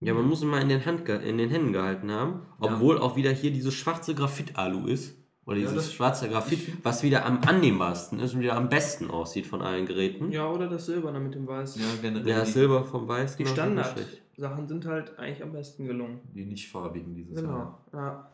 [0.00, 2.40] Ja, man muss ihn mal in den, Hand ge- in den Händen gehalten haben.
[2.60, 2.74] Ja.
[2.74, 5.14] Obwohl auch wieder hier dieses schwarze Graphit-Alu ist.
[5.46, 9.08] Oder Ja, dieses das- schwarze Graphit, was wieder am annehmbarsten ist und wieder am besten
[9.10, 10.32] aussieht von allen Geräten.
[10.32, 11.76] Ja, oder das Silberne mit dem Weiß.
[11.76, 13.36] ja, generell Der die, Silber vom Weiß.
[13.36, 13.46] Die.
[13.46, 16.20] Standard-Sachen sind halt eigentlich am besten gelungen.
[16.34, 17.78] die nicht farbigen dieses Jahr.
[17.92, 18.31] Genau, ja.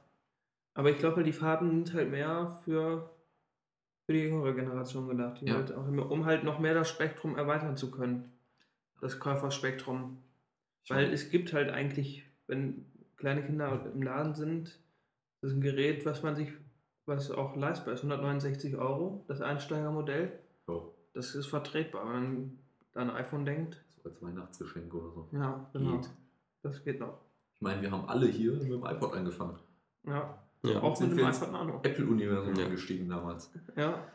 [0.78, 3.10] Aber ich glaube, die Farben sind halt mehr für,
[4.06, 5.42] für die jüngere Generation gedacht.
[5.42, 5.54] Ja.
[5.54, 8.32] halt auch, um halt noch mehr das Spektrum erweitern zu können.
[9.00, 10.22] Das Käuferspektrum.
[10.88, 14.78] Weil es gibt halt eigentlich, wenn kleine Kinder im Laden sind,
[15.40, 16.52] das ist ein Gerät, was man sich,
[17.06, 20.38] was auch leistbar ist, 169 Euro, das Einsteigermodell.
[20.68, 22.58] So, Das ist vertretbar, wenn man
[22.94, 23.84] an ein iPhone denkt.
[23.96, 25.28] so als Weihnachtsgeschenk oder so.
[25.32, 25.96] Ja, genau.
[25.96, 26.10] Geht.
[26.62, 27.18] Das geht noch.
[27.56, 29.58] Ich meine, wir haben alle hier mit dem iPod angefangen.
[30.04, 30.82] Ja, Ja.
[30.82, 31.80] auch sind mit dem iPad Nano.
[31.82, 32.64] Apple-Universum Ja.
[32.64, 33.50] eingestiegen damals.
[33.76, 34.06] Ja.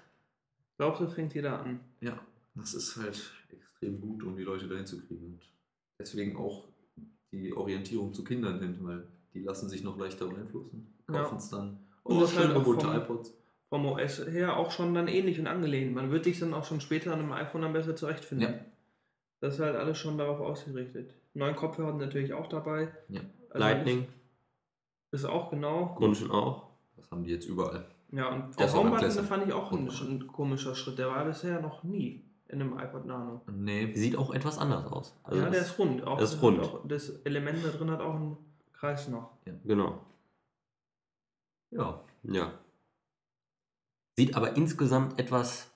[0.77, 1.79] Glaubst du, fängt jeder an?
[2.01, 2.19] Ja,
[2.55, 5.25] das ist halt extrem gut, um die Leute dahin zu kriegen.
[5.25, 5.41] Und
[5.99, 6.67] deswegen auch
[7.31, 10.93] die Orientierung zu Kindern hin, weil die lassen sich noch leichter beeinflussen.
[11.09, 11.23] Ja.
[11.23, 11.79] Kaufen es dann.
[12.03, 13.33] Und Oh, das halt schöne auch vom- iPods.
[13.69, 15.95] Vom OS her auch schon dann ähnlich und angelehnt.
[15.95, 18.49] Man wird sich dann auch schon später an einem iPhone dann besser zurechtfinden.
[18.53, 18.59] Ja.
[19.39, 21.15] Das ist halt alles schon darauf ausgerichtet.
[21.33, 22.91] Neuen Kopfhörer natürlich auch dabei.
[23.09, 23.21] Ja.
[23.49, 24.05] Also Lightning,
[25.13, 25.95] Ist auch genau.
[25.99, 26.67] Wunschen auch.
[26.97, 27.85] Das haben die jetzt überall.
[28.11, 29.23] Ja, und Der Classic.
[29.25, 30.97] fand ich auch ein, ein komischer Schritt.
[30.97, 32.23] Der war bisher noch nie.
[32.47, 33.41] in einem iPod Nano.
[33.51, 35.15] Nee, Sieht auch etwas anders aus.
[35.23, 36.03] Also ja, der das- ist rund.
[36.05, 36.59] Auch, ist hat rund.
[36.59, 38.37] Auch, das Element da drin hat auch einen
[38.73, 39.31] Kreis noch.
[39.63, 39.99] Genau.
[41.71, 41.99] ja.
[42.23, 42.53] Ja.
[44.17, 45.71] Sieht aber insgesamt etwas,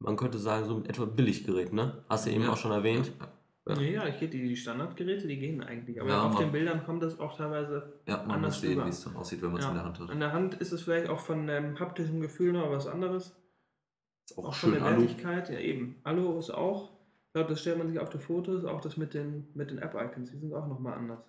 [0.00, 2.04] man könnte sagen, so ein etwa Billiggerät, ne?
[2.08, 2.52] Hast du eben Ja.
[2.52, 3.10] auch schon erwähnt.
[3.18, 3.28] Ja.
[3.68, 6.00] Nee, ja, ich die, die Standardgeräte, die gehen eigentlich.
[6.00, 7.94] Aber Ja, auf man- den Bildern kommt das auch teilweise.
[8.06, 9.70] Ja, man Anders muss sehen, wie es dann aussieht, wenn man es Ja.
[9.70, 10.10] in der Hand hat.
[10.10, 13.34] An der Hand ist es vielleicht auch von dem haptischen Gefühl noch was anderes.
[14.28, 15.00] Ist auch, Auch von schön der Alu.
[15.02, 15.96] Wertigkeit, ja eben.
[16.04, 16.90] Alu ist auch,
[17.28, 19.78] ich glaube, das stellt man sich auf die Fotos, auch das mit den, mit den
[19.78, 21.20] App-Icons, die sind auch nochmal anders.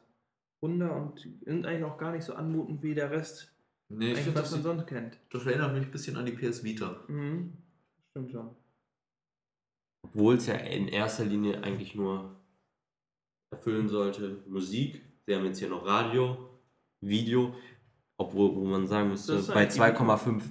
[0.62, 3.52] Runder und sind eigentlich auch gar nicht so anmutend wie der Rest,
[3.90, 5.18] Nee, was man sonst kennt.
[5.32, 6.98] das erinnert mich ein bisschen an die PS Vita.
[7.08, 7.54] Mhm.
[8.12, 8.50] Stimmt schon.
[10.14, 12.36] Obwohl es ja in erster Linie eigentlich nur
[13.52, 15.02] erfüllen sollte Musik.
[15.26, 16.38] Sie haben jetzt hier noch Radio,
[17.02, 17.54] Video,
[18.18, 20.44] obwohl wo man sagen müsste, bei eigentlich- 2,5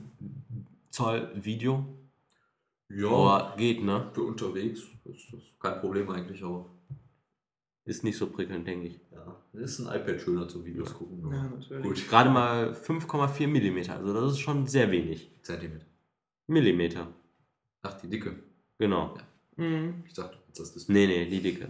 [0.91, 1.85] Zoll Video.
[2.89, 4.11] Ja, Aber geht, ne?
[4.13, 6.71] für unterwegs ist das kein Problem eigentlich auch.
[7.85, 9.01] Ist nicht so prickelnd, denke ich.
[9.13, 11.31] Ja, ist ein iPad schöner zum Videos gucken.
[11.31, 11.83] Ja, natürlich.
[11.85, 15.31] Gut, Gerade mal 5,4 Millimeter, also das ist schon sehr wenig.
[15.43, 15.85] Zentimeter.
[16.49, 17.09] Millimeter,
[17.83, 18.39] Ach, die Dicke.
[18.79, 19.17] genau.
[19.57, 20.05] Mhm.
[20.07, 21.69] Ich dachte, das ist Nee, nee, die Dicke.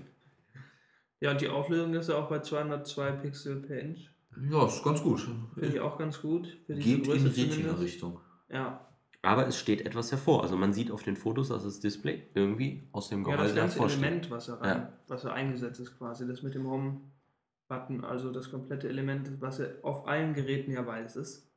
[1.20, 4.10] Ja, und die Auflösung ist ja auch bei 202 Pixel per Inch.
[4.50, 5.20] Ja, ist ganz gut.
[5.54, 6.46] Finde ich auch ganz gut.
[6.66, 7.58] Für diese Geht in Größe zumindest.
[7.58, 8.20] Retina-Richtung.
[8.50, 8.86] Ja.
[9.22, 10.42] Aber es steht etwas hervor.
[10.42, 13.54] Also man sieht auf den Fotos, dass das Display irgendwie aus dem ja, das Gehäuse
[13.54, 14.02] ganze hervorsteht.
[14.02, 14.92] Element, was er, rein, Ja.
[15.08, 19.76] was er eingesetzt ist quasi, das mit dem Home-Button, also das komplette Element, was er
[19.82, 21.50] auf allen Geräten ja weiß ist.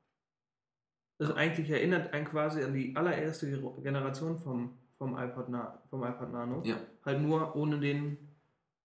[1.19, 3.51] Das eigentlich erinnert einen quasi an die allererste
[3.83, 6.61] Generation vom, vom, iPod, Na, vom iPod Nano.
[6.63, 6.79] Ja.
[7.03, 8.17] Halt nur ohne den,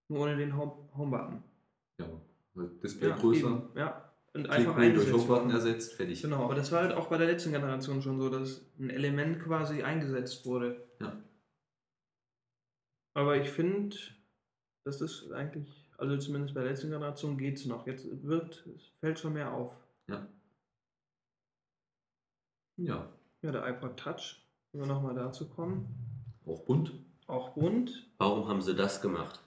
[0.09, 1.43] nur ohne den Home- Home-Button.
[1.99, 2.07] Ja,
[2.83, 3.47] Display ja, größer.
[3.49, 4.01] eben, Ja.
[4.33, 6.23] Und einfach Wheel durch Home-Button ersetzt, fertig.
[6.23, 9.39] Genau, aber das war halt auch bei der letzten Generation schon so, dass ein Element
[9.41, 10.89] quasi eingesetzt wurde.
[11.01, 11.21] Ja.
[13.17, 13.97] Aber ich finde,
[14.85, 17.87] das ist eigentlich, also zumindest bei der letzten Generation geht es noch.
[17.87, 19.77] Jetzt wird, es fällt schon mehr auf.
[20.09, 20.27] Ja,
[22.77, 23.09] Ja,
[23.43, 24.43] der iPod Touch,
[24.75, 25.87] wenn wir nochmal dazu kommen,
[26.47, 26.93] auch bunt.
[27.29, 28.09] auch bunt.
[28.18, 29.41] Warum haben sie das gemacht?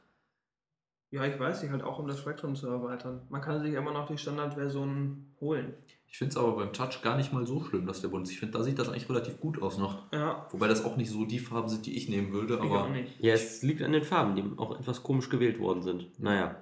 [1.12, 3.22] Ja, ich weiß nicht, halt auch um das Spektrum zu erweitern.
[3.30, 5.74] Man kann sich immer noch die Standardversion holen.
[6.10, 8.32] Ich finde es aber beim Touch gar nicht mal so schlimm, dass der bunt ist.
[8.34, 10.12] Ich finde, da sieht das eigentlich relativ gut aus noch.
[10.14, 12.86] Ja, Wobei das auch nicht so die Farben sind, die ich nehmen würde, ich aber
[12.86, 13.20] auch nicht.
[13.20, 16.20] Ja, es liegt an den Farben, die auch etwas komisch gewählt worden sind.
[16.20, 16.56] Naja,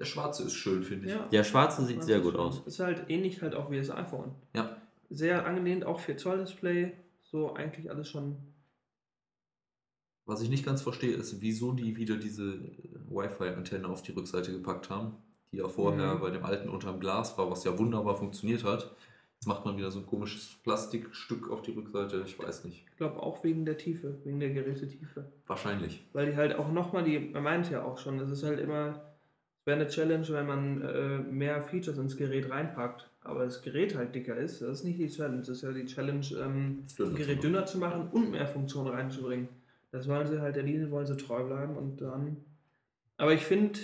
[0.00, 1.12] der schwarze ist schön, finde ich.
[1.12, 1.26] Ja.
[1.32, 2.60] der schwarze sieht sehr gut schon- aus.
[2.66, 4.32] Ist halt ähnlich halt auch wie das iPhone.
[4.54, 4.76] Ja.
[5.10, 6.92] Sehr angelehnt, auch 4 Zoll Display.
[7.30, 8.36] So eigentlich alles schon.
[10.26, 14.52] Was ich nicht ganz verstehe, ist, wieso die wieder diese äh, Wi-Fi-Antenne auf die Rückseite
[14.52, 15.16] gepackt haben,
[15.52, 16.20] die ja vorher Mhm.
[16.20, 18.94] bei dem alten unterm Glas war, was ja wunderbar funktioniert hat.
[19.34, 22.84] Jetzt macht man wieder so ein komisches Plastikstück auf die Rückseite, ich weiß nicht.
[22.90, 25.30] Ich glaube auch wegen der Tiefe, wegen der Gerätetiefe.
[25.46, 26.04] Wahrscheinlich.
[26.12, 29.14] Weil die halt auch nochmal, die, man meint ja auch schon, es ist halt immer,
[29.60, 33.10] es wäre eine Challenge, wenn man äh, mehr Features ins Gerät reinpackt.
[33.28, 35.38] Aber das Gerät halt dicker ist, das ist nicht die Challenge.
[35.40, 39.48] Das ist ja die Challenge, ähm, das Gerät dünner zu machen und mehr Funktionen reinzubringen.
[39.90, 42.38] Das wollen sie halt, der Linie wollen sie treu bleiben und dann.
[43.18, 43.78] Aber ich finde,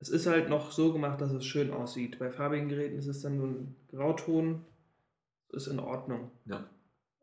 [0.00, 2.18] es ist halt noch so gemacht, dass es schön aussieht.
[2.18, 4.64] Bei farbigen Geräten ist es dann so ein Grauton,
[5.50, 6.30] ist in Ordnung.
[6.46, 6.64] Ja.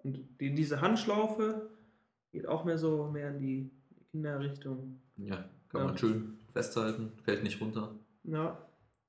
[0.03, 1.69] Und die, diese Handschlaufe
[2.31, 3.71] geht auch mehr so mehr in die
[4.11, 4.99] Kinderrichtung.
[5.17, 5.87] Ja, kann Ja.
[5.87, 7.95] man schön festhalten, fällt nicht runter.
[8.23, 8.57] Ja.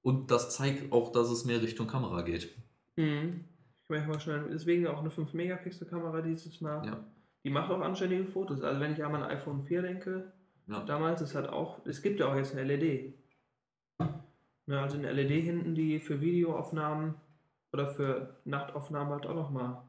[0.03, 2.51] Und das zeigt auch, dass es mehr Richtung Kamera geht.
[2.97, 3.45] Mhm.
[3.89, 4.49] Ich mache mal schnell.
[4.51, 6.85] Deswegen auch eine 5-Megapixel-Kamera dieses Mal.
[6.87, 7.05] Ja.
[7.45, 8.63] Die macht auch anständige Fotos.
[8.63, 10.33] Also wenn ich an mein iPhone 4 denke,
[10.67, 10.83] Ja.
[10.85, 13.15] damals ist halt auch, es gibt ja auch jetzt eine LED.
[14.67, 17.15] Ja, also eine LED hinten, die für Videoaufnahmen
[17.73, 19.83] oder für Nachtaufnahmen halt auch nochmal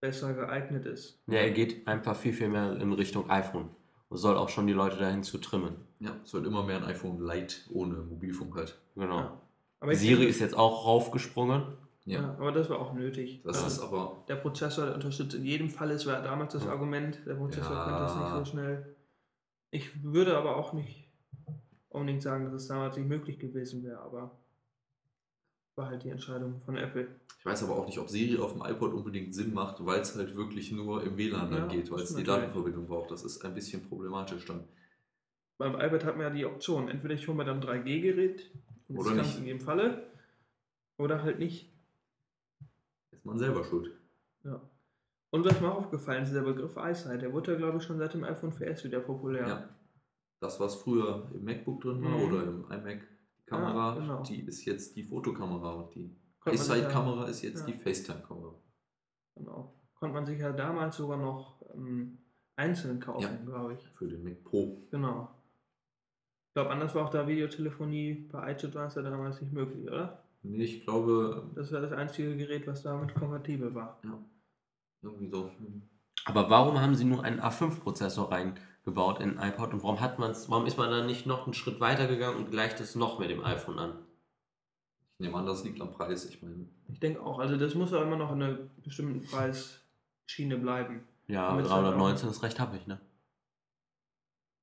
[0.00, 1.22] besser geeignet ist.
[1.26, 3.70] Ja, er geht einfach viel, viel mehr in Richtung iPhone.
[4.08, 5.76] Und soll auch schon die Leute dahin zu trimmen.
[6.02, 8.78] Ja, es wird immer mehr ein iPhone Lite ohne Mobilfunk halt.
[8.96, 9.38] Genau.
[9.82, 9.94] Ja.
[9.94, 11.62] Siri ist jetzt auch raufgesprungen.
[12.04, 13.40] Ja, Ja, aber das war auch nötig.
[13.44, 13.66] das Ja.
[13.68, 16.72] ist aber, Der Prozessor der unterstützt in jedem Fall, es war damals das Ja.
[16.72, 17.84] Argument, der Prozessor Ja.
[17.84, 18.96] könnte es nicht so schnell.
[19.70, 21.08] Ich würde aber auch nicht
[21.90, 24.32] unbedingt sagen, dass es damals nicht möglich gewesen wäre, aber
[25.76, 27.08] war halt die Entscheidung von Apple.
[27.38, 30.14] ich weiß aber auch nicht, ob Siri auf dem iPod unbedingt Sinn macht, weil es
[30.16, 32.22] halt wirklich nur im WLAN dann geht, weil es die.
[32.24, 33.10] Datenverbindung braucht.
[33.10, 34.64] Das ist ein bisschen problematisch dann.
[35.62, 38.50] Beim iPad hat man ja die Option, entweder ich hole mir dann ein 3G-Gerät,
[38.88, 39.38] und das Oder kann nicht.
[39.38, 40.06] in jedem Falle,
[40.98, 41.72] oder halt nicht.
[43.12, 43.92] Ist man selber schuld.
[44.44, 44.60] Ja.
[45.30, 48.12] Und was mir aufgefallen ist, der Begriff EyeSight, der wurde ja glaube ich schon seit
[48.12, 49.46] dem iPhone 4S wieder populär.
[49.48, 49.68] Ja.
[50.40, 52.22] Das, was früher im MacBook drin war Mhm.
[52.24, 53.00] oder im iMac,
[53.38, 54.22] die Kamera, Ja, genau.
[54.24, 56.08] die ist jetzt die Fotokamera und die
[56.50, 58.54] sich ja- ist jetzt die FaceTime-Kamera.
[59.36, 59.74] Genau.
[59.94, 62.18] Konnte man sich ja damals sogar noch ähm,
[62.56, 63.88] einzeln kaufen, glaube ich.
[63.96, 64.82] Für den Mac Pro.
[64.90, 65.30] Genau.
[66.52, 69.88] Ich glaube, anders war auch da Videotelefonie bei iChat war es ja damals nicht möglich,
[69.88, 70.22] oder?
[70.42, 73.98] Nee, ich glaube, Das war das einzige Gerät, was damit kompatibel war.
[75.00, 75.50] irgendwie so.
[76.26, 80.50] Aber warum haben sie nur einen A5-Prozessor reingebaut in ein iPod und warum hat man's,
[80.50, 83.30] warum ist man dann nicht noch einen Schritt weiter gegangen und gleicht es noch mit
[83.30, 83.92] dem iPhone an?
[85.18, 86.26] Ich nehme an, das liegt am Preis.
[86.26, 90.58] Ich meine, Ich denke auch, also das muss ja immer noch in einer bestimmten Preisschiene
[90.58, 91.00] bleiben.
[91.28, 93.00] Ja, Damit es halt 319 ist recht happig, ne?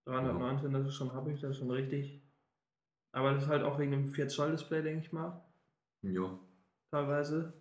[0.09, 2.21] 319, das ist schon happig, das ist schon richtig.
[3.11, 5.43] Aber das ist halt auch wegen dem 4 Zoll Display, denke ich mal,
[6.03, 6.37] ja,
[6.91, 7.53] teilweise.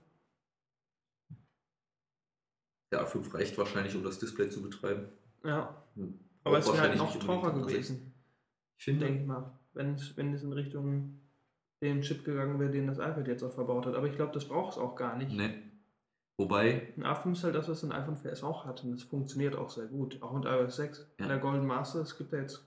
[2.92, 5.08] der A5 reicht wahrscheinlich, um das Display zu betreiben.
[5.44, 6.18] Ja, Hm.
[6.44, 7.72] aber es wäre halt noch teurer unbedingt am A6.
[7.72, 8.14] gewesen,
[8.78, 11.20] Ich finde, denke ich mal, wenn es, wenn es in Richtung
[11.82, 13.94] den Chip gegangen wäre, den das iPad jetzt auch verbaut hat.
[13.94, 15.32] Aber ich glaube, das braucht es auch gar nicht.
[15.32, 15.67] ne.
[16.38, 19.56] Wobei, Ein A5 ist halt das, was ein iPhone 4S auch hat und das funktioniert
[19.56, 20.22] auch sehr gut.
[20.22, 20.98] Auch mit iOS 6.
[21.18, 21.24] Ja.
[21.24, 22.64] In der Golden Master, es gibt da jetzt,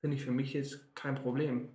[0.00, 1.68] finde ich für mich jetzt kein Problem.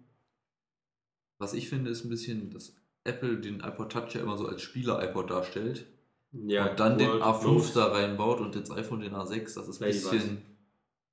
[1.38, 4.62] was ich finde, ist ein bisschen, dass Apple den iPod Touch ja immer so als
[4.62, 5.86] Spieler-iPod darstellt.
[6.32, 7.74] Ja, und dann den World A5 Notes.
[7.74, 9.56] da reinbaut und jetzt iPhone den A6.
[9.56, 10.42] Das ist ein Ja, bisschen.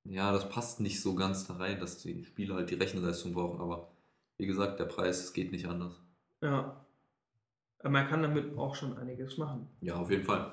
[0.05, 3.61] Ja, das passt nicht so ganz da rein, dass die Spieler halt die Rechenleistung brauchen.
[3.61, 3.89] Aber
[4.39, 6.01] wie gesagt, der Preis, es geht nicht anders.
[6.41, 6.85] Ja.
[7.83, 9.69] Aber man kann damit auch schon einiges machen.
[9.81, 10.53] Ja, auf jeden Fall.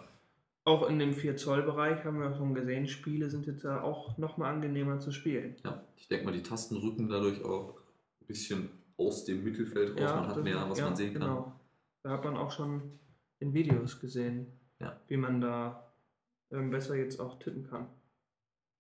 [0.66, 4.18] Auch in dem 4 Zoll Bereich haben wir schon gesehen, Spiele sind jetzt ja auch
[4.18, 5.56] nochmal angenehmer zu spielen.
[5.64, 7.76] Ja, ich denke mal, die Tasten rücken dadurch auch
[8.22, 10.12] ein bisschen aus dem Mittelfeld raus.
[10.16, 11.22] man hat mehr, was ja, man sehen kann.
[11.22, 11.54] Genau.
[12.04, 13.00] Da hat man auch schon
[13.40, 14.48] in Videos gesehen,
[14.80, 15.00] Ja.
[15.08, 15.92] wie man da
[16.52, 17.88] ähm, besser jetzt auch tippen kann.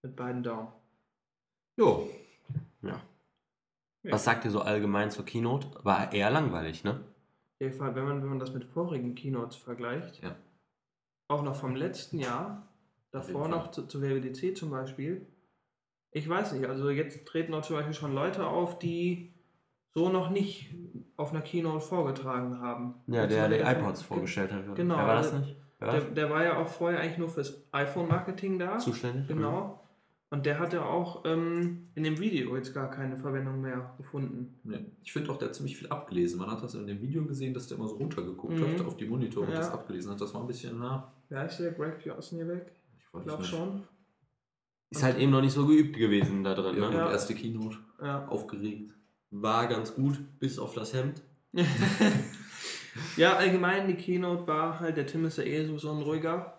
[0.04, 0.70] Mit beiden Daumen.
[1.78, 2.10] Jo,
[2.82, 3.02] Ja.
[4.04, 4.14] Ja.
[4.14, 5.68] Was sagt ihr so allgemein zur Keynote?
[5.84, 7.02] War eher langweilig, ne?
[7.60, 10.34] Auf jeden Fall, wenn man, wenn man das mit vorigen Keynotes vergleicht, Ja.
[11.28, 12.70] auch noch vom letzten Jahr,
[13.12, 15.28] davor noch zu, zu WWDC zum Beispiel,
[16.12, 19.34] ich weiß nicht, also jetzt treten auch zum Beispiel schon Leute auf, die
[19.93, 20.74] so noch nicht
[21.18, 22.95] auf einer Keynote vorgetragen haben.
[23.07, 24.76] Ja, Jetzt der mal die der- iPods vorgestellt hat.
[24.76, 25.57] Genau, Wer war das also nicht?
[25.80, 28.78] Wer Der, der war ja auch vorher eigentlich nur fürs iPhone-Marketing da.
[28.80, 29.28] Zuständig?
[29.28, 29.82] Genau.
[30.32, 34.59] Und der hatte auch ähm, in dem Video jetzt gar keine Verwendung mehr gefunden.
[34.63, 34.86] nee.
[35.03, 36.38] ich finde auch, der hat ziemlich viel abgelesen.
[36.39, 38.73] Man hat das in dem Video gesehen, dass der immer so runtergeguckt Mhm.
[38.80, 39.57] hat auf die Monitore und Ja.
[39.57, 40.21] das abgelesen hat.
[40.21, 41.71] Das war ein bisschen, na, Wer ist der?
[41.71, 42.67] Greg Josniewek?
[42.67, 43.84] ich Ich weiß glaube schon.
[44.91, 46.95] Ist halt eben noch nicht so geübt gewesen da drin, Ja, ne?
[46.97, 47.05] Ja.
[47.07, 48.27] und erste Keynote, Ja.
[48.27, 48.91] aufgeregt.
[49.32, 51.21] War ganz gut, bis auf das Hemd.
[53.17, 56.59] ja, allgemein die Keynote war halt, der Tim ist ja eh so, so ein ruhiger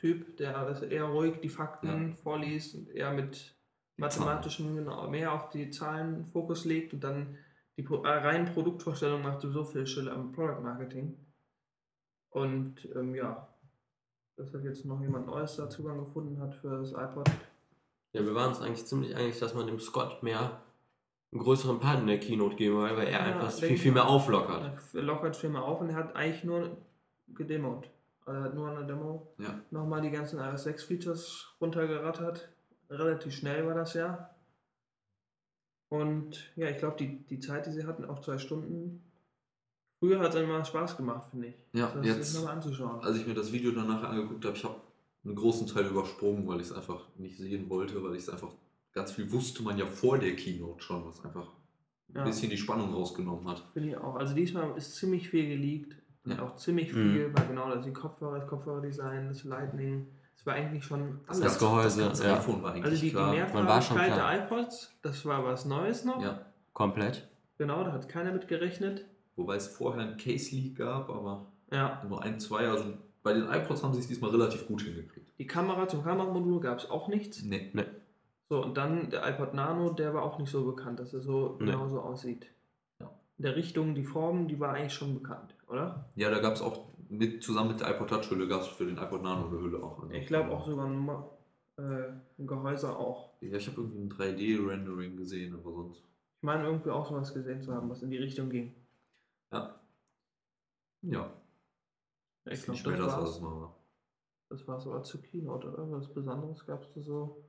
[0.00, 3.54] Typ, der eher ruhig die Fakten vorliest und eher mit
[3.98, 7.36] mathematischen, genau, mehr auf die Zahlen Fokus legt und dann
[7.76, 11.18] die äh, reinen Produktvorstellung macht sowieso viel Schiller im Product Marketing.
[12.30, 13.46] Und ähm, ja,
[14.36, 17.28] dass halt jetzt noch jemand Neues da Zugang gefunden hat für das iPod.
[18.12, 20.62] Ja, wir waren uns eigentlich ziemlich einig, dass man dem Scott mehr
[21.30, 24.08] einen größeren Part in der Keynote geben will, weil er Ja, einfach viel, viel mehr
[24.08, 24.80] auflockert.
[24.94, 26.78] Er lockert viel mehr auf und er hat eigentlich nur
[27.28, 27.90] gedemot.
[28.26, 29.60] Hat nur an der Demo Ja.
[29.70, 32.48] nochmal die ganzen iOS 6 Features runtergerattert.
[32.88, 34.30] Relativ schnell war das ja.
[35.88, 39.02] Und ja, ich glaube, die, die Zeit, die sie hatten, auch zwei Stunden.
[39.98, 41.54] Früher hat es immer Spaß gemacht, finde ich.
[41.72, 43.00] Ja, das jetzt- nochmal anzuschauen.
[43.02, 44.76] Als ich mir das Video danach angeguckt habe, ich habe
[45.24, 48.52] einen großen Teil übersprungen, weil ich es einfach nicht sehen wollte, weil ich es einfach
[48.92, 51.48] ganz viel wusste man ja vor der Keynote schon, was einfach
[52.08, 52.24] ein Ja.
[52.24, 53.62] bisschen die Spannung rausgenommen hat.
[53.72, 54.14] Finde ich auch.
[54.16, 55.96] Also diesmal ist ziemlich viel geleakt.
[56.24, 56.42] Ja.
[56.42, 57.12] auch ziemlich Mhm.
[57.12, 60.06] viel, weil genau das die Kopfhörer, das Kopfhörerdesign, das Lightning.
[60.36, 61.40] Es war eigentlich schon alles.
[61.40, 62.34] Das Gehäuse, das ja.
[62.36, 63.26] iPhone war eigentlich Also die, die klar.
[63.26, 66.22] Schon Mehrfarbigkeit der iPods, das war was Neues noch.
[66.22, 67.28] ja, Komplett.
[67.58, 69.04] Genau, da hat keiner mit gerechnet.
[69.36, 72.68] wobei es vorher ein Case Leak gab, aber Ja, nur ein, zwei.
[72.68, 72.84] Also
[73.22, 75.30] bei den iPods haben sie es diesmal relativ gut hingekriegt.
[75.38, 77.42] die Kamera zum Kameramodul gab es auch nichts.
[77.42, 77.70] Nee.
[78.48, 81.56] So, und dann der iPod Nano, der war auch nicht so bekannt, dass er so
[81.60, 81.66] Nee.
[81.70, 82.46] genauso aussieht.
[83.40, 86.10] In der Richtung, die Form, die war eigentlich schon bekannt, oder?
[86.14, 88.84] Ja, da gab es auch mit, zusammen mit der iPod Touch Hülle gab es für
[88.84, 90.02] den iPod Nano eine Hülle auch.
[90.02, 91.08] Also, Ich glaube auch sogar ein,
[91.78, 93.32] äh, ein Gehäuse auch.
[93.40, 96.00] Ja, ich habe irgendwie ein 3D-Rendering gesehen, aber sonst.
[96.02, 98.74] Ich meine irgendwie auch sowas gesehen zu haben, was in die Richtung ging.
[99.50, 99.80] Ja.
[101.00, 101.32] Ja,
[102.44, 103.36] ist ich glaube, nicht mehr das, was war's.
[103.36, 103.76] es mal war.
[104.50, 105.90] das war so als Keynote, oder?
[105.92, 107.42] Was Besonderes gab es da so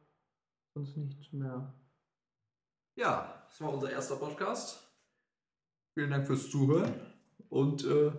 [0.74, 1.74] sonst nichts mehr.
[2.96, 4.88] Ja, das war unser erster Podcast.
[5.94, 6.94] Vielen Dank fürs Zuhören
[7.50, 8.12] und äh,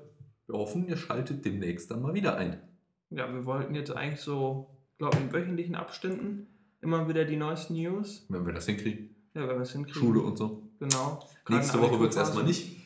[0.46, 2.60] wir hoffen, ihr schaltet demnächst dann mal wieder ein.
[3.08, 4.68] Ja, wir wollten jetzt eigentlich so,
[4.98, 6.46] glaube ich, in wöchentlichen Abständen
[6.82, 8.26] immer wieder die neuesten News.
[8.28, 9.14] Wenn wir das hinkriegen.
[9.34, 9.98] Ja, wenn wir es hinkriegen.
[9.98, 10.62] Schule und so.
[10.80, 11.26] Genau.
[11.48, 12.76] Nächste Woche wird es erstmal nicht.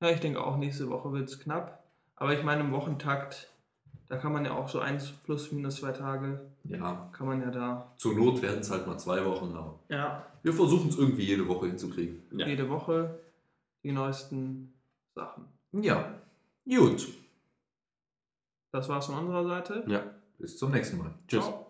[0.00, 1.82] Ja, ich denke auch, nächste Woche wird es knapp.
[2.14, 3.50] Aber ich meine, im Wochentakt,
[4.08, 6.40] da kann man ja auch so eins plus minus zwei Tage.
[6.64, 7.10] Ja.
[7.12, 7.92] Kann man ja da.
[7.96, 9.80] Zur Not werden es halt mal zwei Wochen, aber.
[9.88, 10.24] Ja.
[10.42, 12.22] Wir versuchen es irgendwie jede Woche hinzukriegen.
[12.36, 12.46] Ja.
[12.46, 13.18] Jede Woche
[13.82, 14.74] die neuesten
[15.14, 15.48] Sachen.
[15.72, 16.20] Ja,
[16.64, 17.08] gut.
[18.72, 19.84] Das war's von unserer Seite.
[19.88, 20.02] Ja,
[20.38, 21.14] bis zum nächsten Mal.
[21.26, 21.44] Tschüss.
[21.44, 21.66] Ciao.